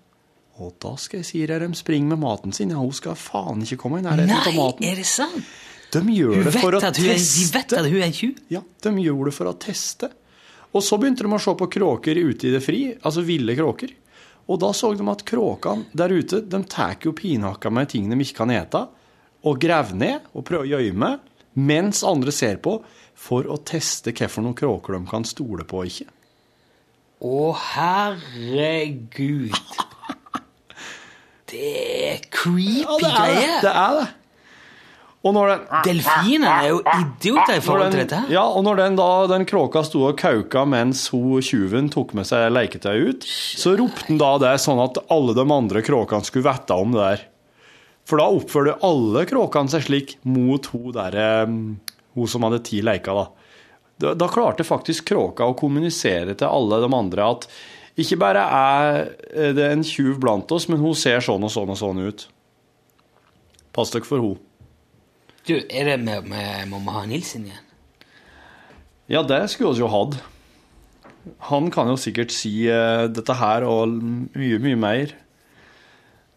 [0.60, 2.70] og da skal jeg si dere, de springer med maten sin.
[2.72, 5.44] Ja, hun skal faen ikke komme i nærheten av Nei, er det sant?
[5.90, 7.02] De gjør det for å teste.
[7.10, 8.36] er- de vet at hun er tjuv?
[8.52, 10.10] Ja, de gjorde det for å teste.
[10.72, 13.90] Og så begynte de å se på kråker ute i det fri, altså ville kråker.
[14.48, 18.16] Og da så de at kråkene der ute, de tar jo pinhakka med ting de
[18.22, 18.84] ikke kan ete,
[19.44, 21.20] og graver ned og prøver å gjemme,
[21.56, 22.82] mens andre ser på,
[23.14, 26.06] for å teste hvilke kråker de kan stole på og ikke.
[27.20, 29.52] Å, herregud.
[31.50, 31.68] Det
[32.14, 33.18] er creepy Ja, det er det.
[33.18, 33.60] greier.
[33.64, 34.08] Det er det.
[35.20, 38.20] Og når den, Delfinene er jo idioter i forhold til dette.
[38.32, 42.24] Ja, og når den, da, den kråka sto og kauka mens hun tjuven tok med
[42.24, 46.46] seg leketøyet ut, så ropte den da det sånn at alle de andre kråkene skulle
[46.48, 47.26] vite om det der.
[48.08, 51.52] For da oppførte alle kråkene seg slik mot hun der, eh,
[52.16, 53.26] hun som hadde ti leker, da.
[54.00, 57.48] Da, da klarte faktisk kråka å kommunisere til alle de andre at
[58.00, 61.76] ikke bare er det en tjuv blant oss, men hun ser sånn og sånn og
[61.76, 62.24] sånn ut.
[63.76, 64.38] Pass dere for hun.
[65.46, 67.66] Du, er det med, med, må vi ha Nils igjen?
[69.10, 70.20] Ja, det skulle vi jo hatt.
[71.50, 75.16] Han kan jo sikkert si uh, dette her og mye, mye mer.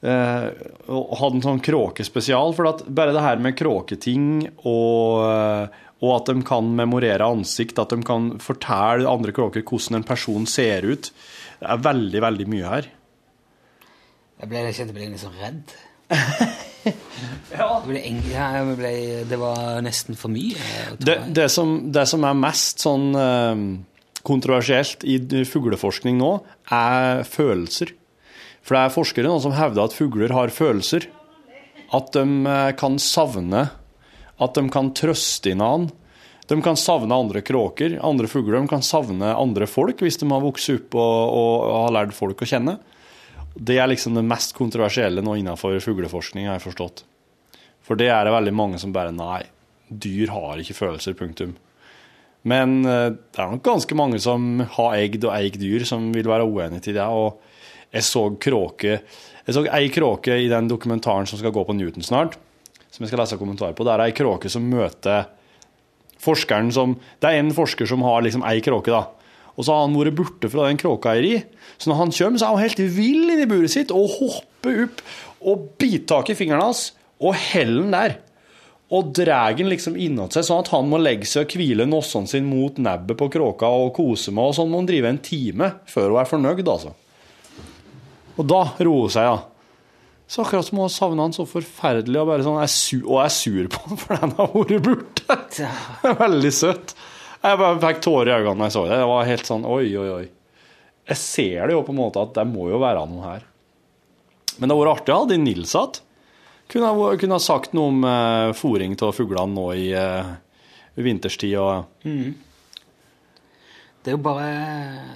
[0.03, 0.49] Uh,
[0.91, 4.25] og hadde en sånn kråkespesial, for at bare det her med kråketing
[4.65, 10.01] og, eh, og at de kan memorere ansikt, at de kan fortelle andre kråker hvordan
[10.01, 11.09] en person ser ut,
[11.61, 12.89] det er veldig, veldig mye her.
[14.43, 15.73] Jeg ble, jeg kjente ble litt sånn redd.
[17.55, 17.67] ja.
[17.85, 18.91] ble, eng- ja, ble,
[19.29, 20.59] det var nesten for mye.
[20.99, 23.63] Det, det, som, det som er mest sånn eh,
[24.27, 26.33] kontroversielt i fugleforskning nå,
[26.75, 27.93] er følelser.
[28.63, 31.07] For det er forskere nå som hevder at fugler har følelser.
[31.95, 33.69] At de eh, kan savne,
[34.43, 35.99] at de kan trøste hverandre.
[36.47, 38.59] De kan savne andre kråker, andre fugler.
[38.59, 42.17] De kan savne andre folk hvis de har vokst opp og, og, og har lært
[42.17, 42.77] folk å kjenne.
[43.53, 47.05] Det er liksom det mest kontroversielle nå innenfor fugleforskning, har jeg forstått.
[47.83, 49.43] For det er det veldig mange som bare Nei,
[49.87, 51.55] dyr har ikke følelser, punktum.
[52.49, 56.27] Men eh, det er nok ganske mange som har eggd og eid dyr, som vil
[56.27, 57.05] være uenig i det.
[57.07, 57.39] Og
[57.93, 58.97] jeg så kråke
[59.43, 62.37] Jeg så ei kråke i den dokumentaren som skal gå på Newton snart,
[62.93, 63.85] som jeg skal lese kommentarer på.
[63.87, 65.25] Det er ei kråke som møter
[66.23, 69.07] forskeren som Det er en forsker som har liksom ei kråke, da.
[69.53, 71.43] Og så har han vært borte fra den kråkeeieri.
[71.77, 75.01] Så når han kommer, så er han helt vill inni buret sitt og hopper opp
[75.43, 76.91] og biter tak i fingeren hans
[77.21, 78.15] og heller den der.
[78.93, 82.29] Og drar den liksom innåt seg, sånn at han må legge seg og hvile nossene
[82.29, 85.71] sin mot nebbet på kråka og kose med, og sånn må han drive en time
[85.89, 86.93] før hun er fornøyd, altså.
[88.37, 89.39] Og da roer hun seg, ja.
[90.33, 93.33] Så akkurat som hun har savna han så forferdelig og sånn, er su og er
[93.33, 95.67] sur på han fordi han har vært borte.
[96.23, 96.95] Veldig søtt.
[97.43, 98.97] Jeg bare fikk tårer i øynene da jeg så det.
[98.97, 100.25] Det var helt sånn oi, oi, oi.
[101.11, 103.45] Jeg ser det jo på en måte at det må jo være noe her.
[104.57, 106.01] Men det hadde vært artig å ha de Nils igjen.
[106.73, 110.33] Kunne, kunne ha sagt noe om eh, fòring av fuglene nå i eh,
[110.97, 112.33] vinterstid og Mm.
[114.03, 114.47] Det er jo bare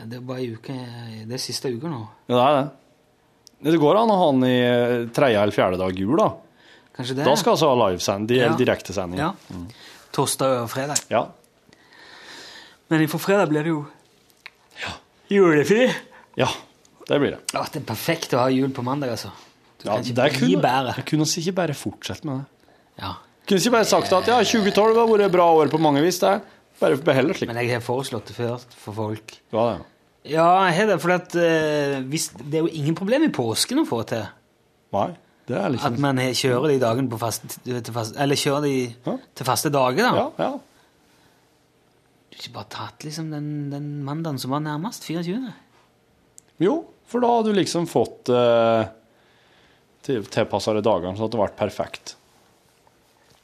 [0.07, 0.75] Det er bare uke
[1.27, 2.05] Det er siste uka nå.
[2.29, 2.67] Ja, det er det.
[3.63, 6.27] Det går an å ha den i eh, tredje eller fjerde dag jul, da.
[6.97, 7.25] Kanskje det?
[7.25, 8.45] Da skal altså ha livesend, Ja.
[8.47, 9.19] eller direktesending.
[9.21, 9.31] Ja.
[10.13, 11.01] Torsdag og fredag.
[11.13, 11.23] Ja.
[12.89, 13.81] Men for fredag blir det jo
[14.81, 14.93] ja.
[15.33, 15.87] julefri.
[16.39, 16.47] Ja,
[17.09, 17.41] det blir det.
[17.57, 19.33] Å, det er perfekt å ha jul på mandag, altså.
[19.77, 20.93] Du Ja, kan ikke bli kunne, bedre.
[20.97, 22.71] jeg kunne ikke bare fortsette med det.
[23.03, 23.11] Ja.
[23.47, 26.17] Kunne ikke bare sagt at ja, 2012 har vært et bra år på mange vis.
[26.23, 26.29] det.
[26.37, 26.41] er
[26.79, 27.49] Bare beheller slik.
[27.49, 29.37] Men jeg har foreslått det før for folk.
[29.53, 29.77] Ja, det.
[29.77, 29.85] Ja,
[30.29, 33.87] jeg har det, for at, eh, hvis, det er jo ingen problem i påsken å
[33.87, 34.25] få til.
[34.95, 35.09] Nei,
[35.47, 38.63] det er liksom At man he- kjører de dagene på fast, til fast, Eller kjører
[38.67, 40.11] de til faste dager, da.
[40.15, 40.51] Ja, ja.
[42.27, 45.53] Du har ikke bare tatt liksom den, den mandagen som var nærmest, 24.
[46.61, 46.75] Jo,
[47.07, 48.85] for da hadde du liksom fått uh,
[50.05, 52.13] tilpassa de dagene sånn at det ble perfekt.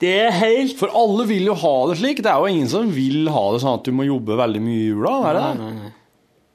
[0.03, 2.19] Det er helt For alle vil jo ha det slik.
[2.25, 4.79] Det er jo ingen som vil ha det sånn at du må jobbe veldig mye
[4.81, 5.13] i jula.
[5.29, 5.43] Er det?
[5.45, 5.91] Nei, nei, nei.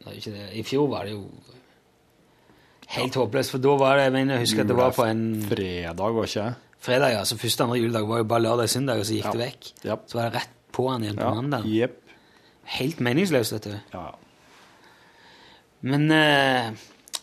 [0.09, 0.49] Det er ikke det.
[0.59, 1.25] I fjor var det jo
[2.97, 5.25] helt håpløst, for da var det Jeg mener, jeg husker at det var på en
[5.51, 7.25] Fredag, var ikke fredag, ja.
[7.29, 9.33] Så første andre juledag var jo bare lørdag og søndag, og så gikk Ja.
[9.33, 9.73] det vekk.
[9.85, 9.97] Ja.
[10.07, 11.67] Så var det rett på han igjen på Ja, mandag.
[11.67, 11.99] Yep.
[12.79, 13.75] Helt meningsløst, vet du.
[13.95, 14.07] Ja.
[15.83, 16.71] Men eh,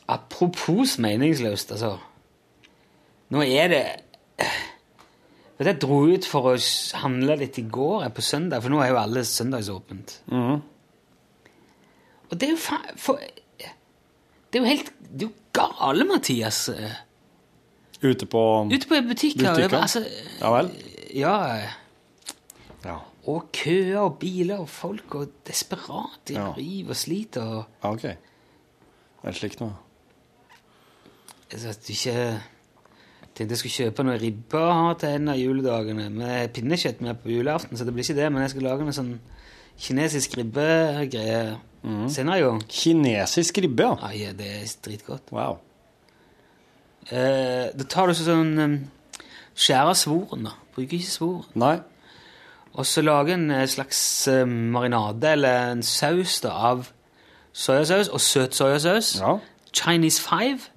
[0.08, 1.98] apropos meningsløst, altså.
[3.34, 3.86] Nå er det
[5.58, 6.56] Vet du, Jeg dro ut for å
[7.00, 10.20] handle litt i går, eh, på søndag, for nå er jo alle søndagsåpent.
[10.28, 10.62] Mhm.
[12.32, 13.19] Og det er jo faen For,
[13.59, 16.69] det er jo helt Det er jo gale, Mathias.
[18.03, 19.53] Ute på Ute på butikker.
[19.55, 19.78] Butikker?
[19.80, 20.03] Altså,
[20.41, 20.71] Ja vel?
[21.15, 21.36] ja,
[22.86, 22.97] Ja.
[23.28, 26.19] og køer og biler og folk og desperat.
[26.28, 26.51] De Ja.
[26.57, 28.01] river og sliter og ja, OK.
[28.01, 28.17] Det
[29.23, 29.71] er slikt nå.
[31.51, 32.41] altså, at du ikke
[33.36, 37.17] tenkte jeg skulle kjøpe noe ribbe å ha til en av juledagene med pinnekjøtt med
[37.23, 39.13] på julaften, så det blir ikke det, men jeg skal lage en sånn
[39.80, 41.57] kinesisk ribbegreie
[42.09, 42.61] senere i gang.
[42.69, 43.95] Kinesisk ribbe, ja.
[44.09, 45.32] Ja, ja, det er dritgodt.
[45.32, 45.59] Wow.
[47.11, 48.78] Eh, da tar du sånn um,
[49.55, 50.55] Skjærer svoren, da.
[50.76, 51.43] Bruker ikke svor.
[51.55, 51.78] Nei.
[52.76, 56.89] Og så lage en eh, slags eh, marinade eller en saus da, av
[57.55, 59.13] soyasaus og søt soyasaus.
[59.21, 59.38] Ja.
[59.76, 60.67] Chinese Five.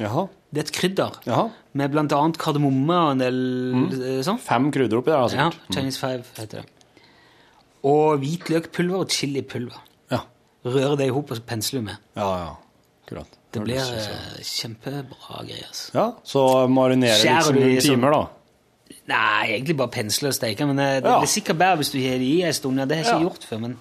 [0.00, 0.26] Jaha.
[0.54, 1.48] Det er et krydder Jaha.
[1.72, 3.40] med annet kardemomme og en del
[3.74, 3.88] mm.
[4.26, 4.38] sånn.
[4.42, 5.74] Fem krydder oppi der, sikkert Ja.
[5.78, 6.73] Chinese Five heter det.
[7.84, 9.80] Og hvitløkpulver og chilipulver.
[10.10, 10.20] Ja.
[10.64, 11.96] Røre det i hop og pensle med.
[12.16, 12.52] Ja, ja.
[13.04, 13.28] Akkurat.
[13.52, 15.66] Det blir eh, kjempebra greier.
[15.68, 15.90] altså.
[15.94, 18.22] Ja, så marinere liksom i sånn- timer, da.
[19.06, 20.64] Nei, egentlig bare pensle og steke.
[20.66, 21.18] Men det, det Ja.
[21.20, 22.78] blir sikkert bedre hvis du har det i en stund.
[22.80, 23.28] Ja, det har jeg ikke Ja.
[23.28, 23.60] gjort før.
[23.60, 23.76] Men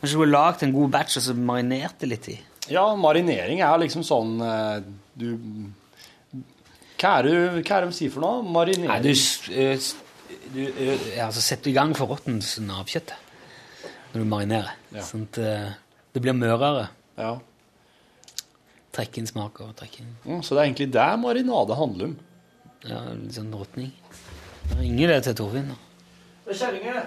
[0.00, 2.38] kanskje du har lagd en god batch og så marinert det litt i.
[2.70, 4.82] Ja, marinering er liksom sånn eh,
[5.18, 5.36] Du
[7.02, 7.32] Hva er det,
[7.66, 8.42] hva er det de sier for noe?
[8.46, 8.88] Marinering?
[8.88, 9.96] Nei, du, du, ø, s-
[10.54, 10.60] du
[11.20, 13.18] altså setter i gang forråtnelsen av kjøttet
[14.12, 14.74] når du marinerer.
[14.92, 15.02] Ja.
[15.06, 15.48] Sånn at ø,
[16.14, 16.88] det blir mørere.
[17.18, 17.34] Ja.
[18.92, 22.16] Trekke inn smak og trekke inn Mm, så det er egentlig det marinade handler om.
[22.84, 23.92] ja, litt sånn råtning.
[24.78, 25.68] Ringer det til Torfinn?
[25.72, 25.78] da?
[26.44, 27.06] Det er kjerringer.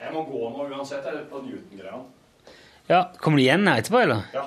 [0.00, 1.04] Jeg må gå nå uansett.
[1.06, 2.02] Jeg er på Newton-greia.
[2.90, 4.26] Ja, Kommer du igjen etterpå, eller?
[4.34, 4.42] Ja.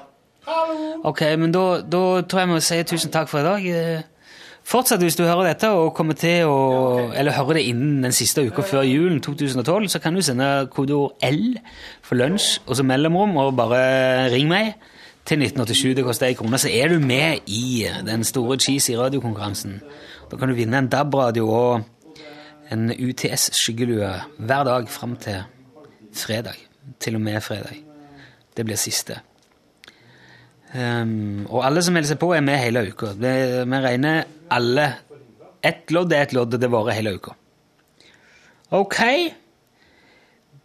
[0.45, 1.01] Hallo!
[1.09, 4.05] Ok, men da, da tror jeg vi må si tusen takk for i dag.
[4.68, 6.57] Fortsett hvis du hører dette og kommer til å
[7.15, 11.15] Eller hører det innen den siste uka før julen 2012, så kan du sende kodeord
[11.24, 11.55] L
[12.03, 14.74] for lunsj og så mellomrom, og bare ring meg
[15.28, 15.95] til 1987.
[15.95, 16.59] Det koster ei krone.
[16.59, 19.80] Så er du med i den store cheesy radiokonkurransen.
[20.28, 22.28] Da kan du vinne en DAB-radio og
[22.72, 25.45] en UTS-skyggelue hver dag fram til
[26.11, 26.59] fredag.
[26.99, 27.80] Til og med fredag.
[28.57, 29.22] Det blir siste.
[30.76, 33.13] Um, og alle som melder seg på, er med hele uka.
[33.15, 33.32] Vi
[33.72, 34.93] regner alle
[35.65, 37.33] Ett lodd er ett lodd, og det varer hele uka.
[38.77, 38.99] Ok.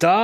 [0.03, 0.17] Da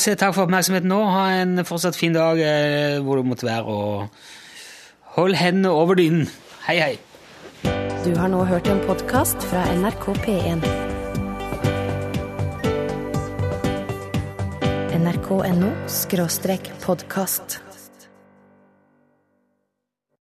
[0.00, 0.98] sier jeg takk for oppmerksomheten nå.
[1.12, 6.26] Ha en fortsatt fin dag eh, hvor du måtte være, og hold hendene over dynen.
[6.66, 6.96] Hei, hei.
[8.04, 10.66] Du har nå hørt en podkast fra NRK P1.
[14.96, 15.70] nrk.no
[16.82, 17.60] podkast.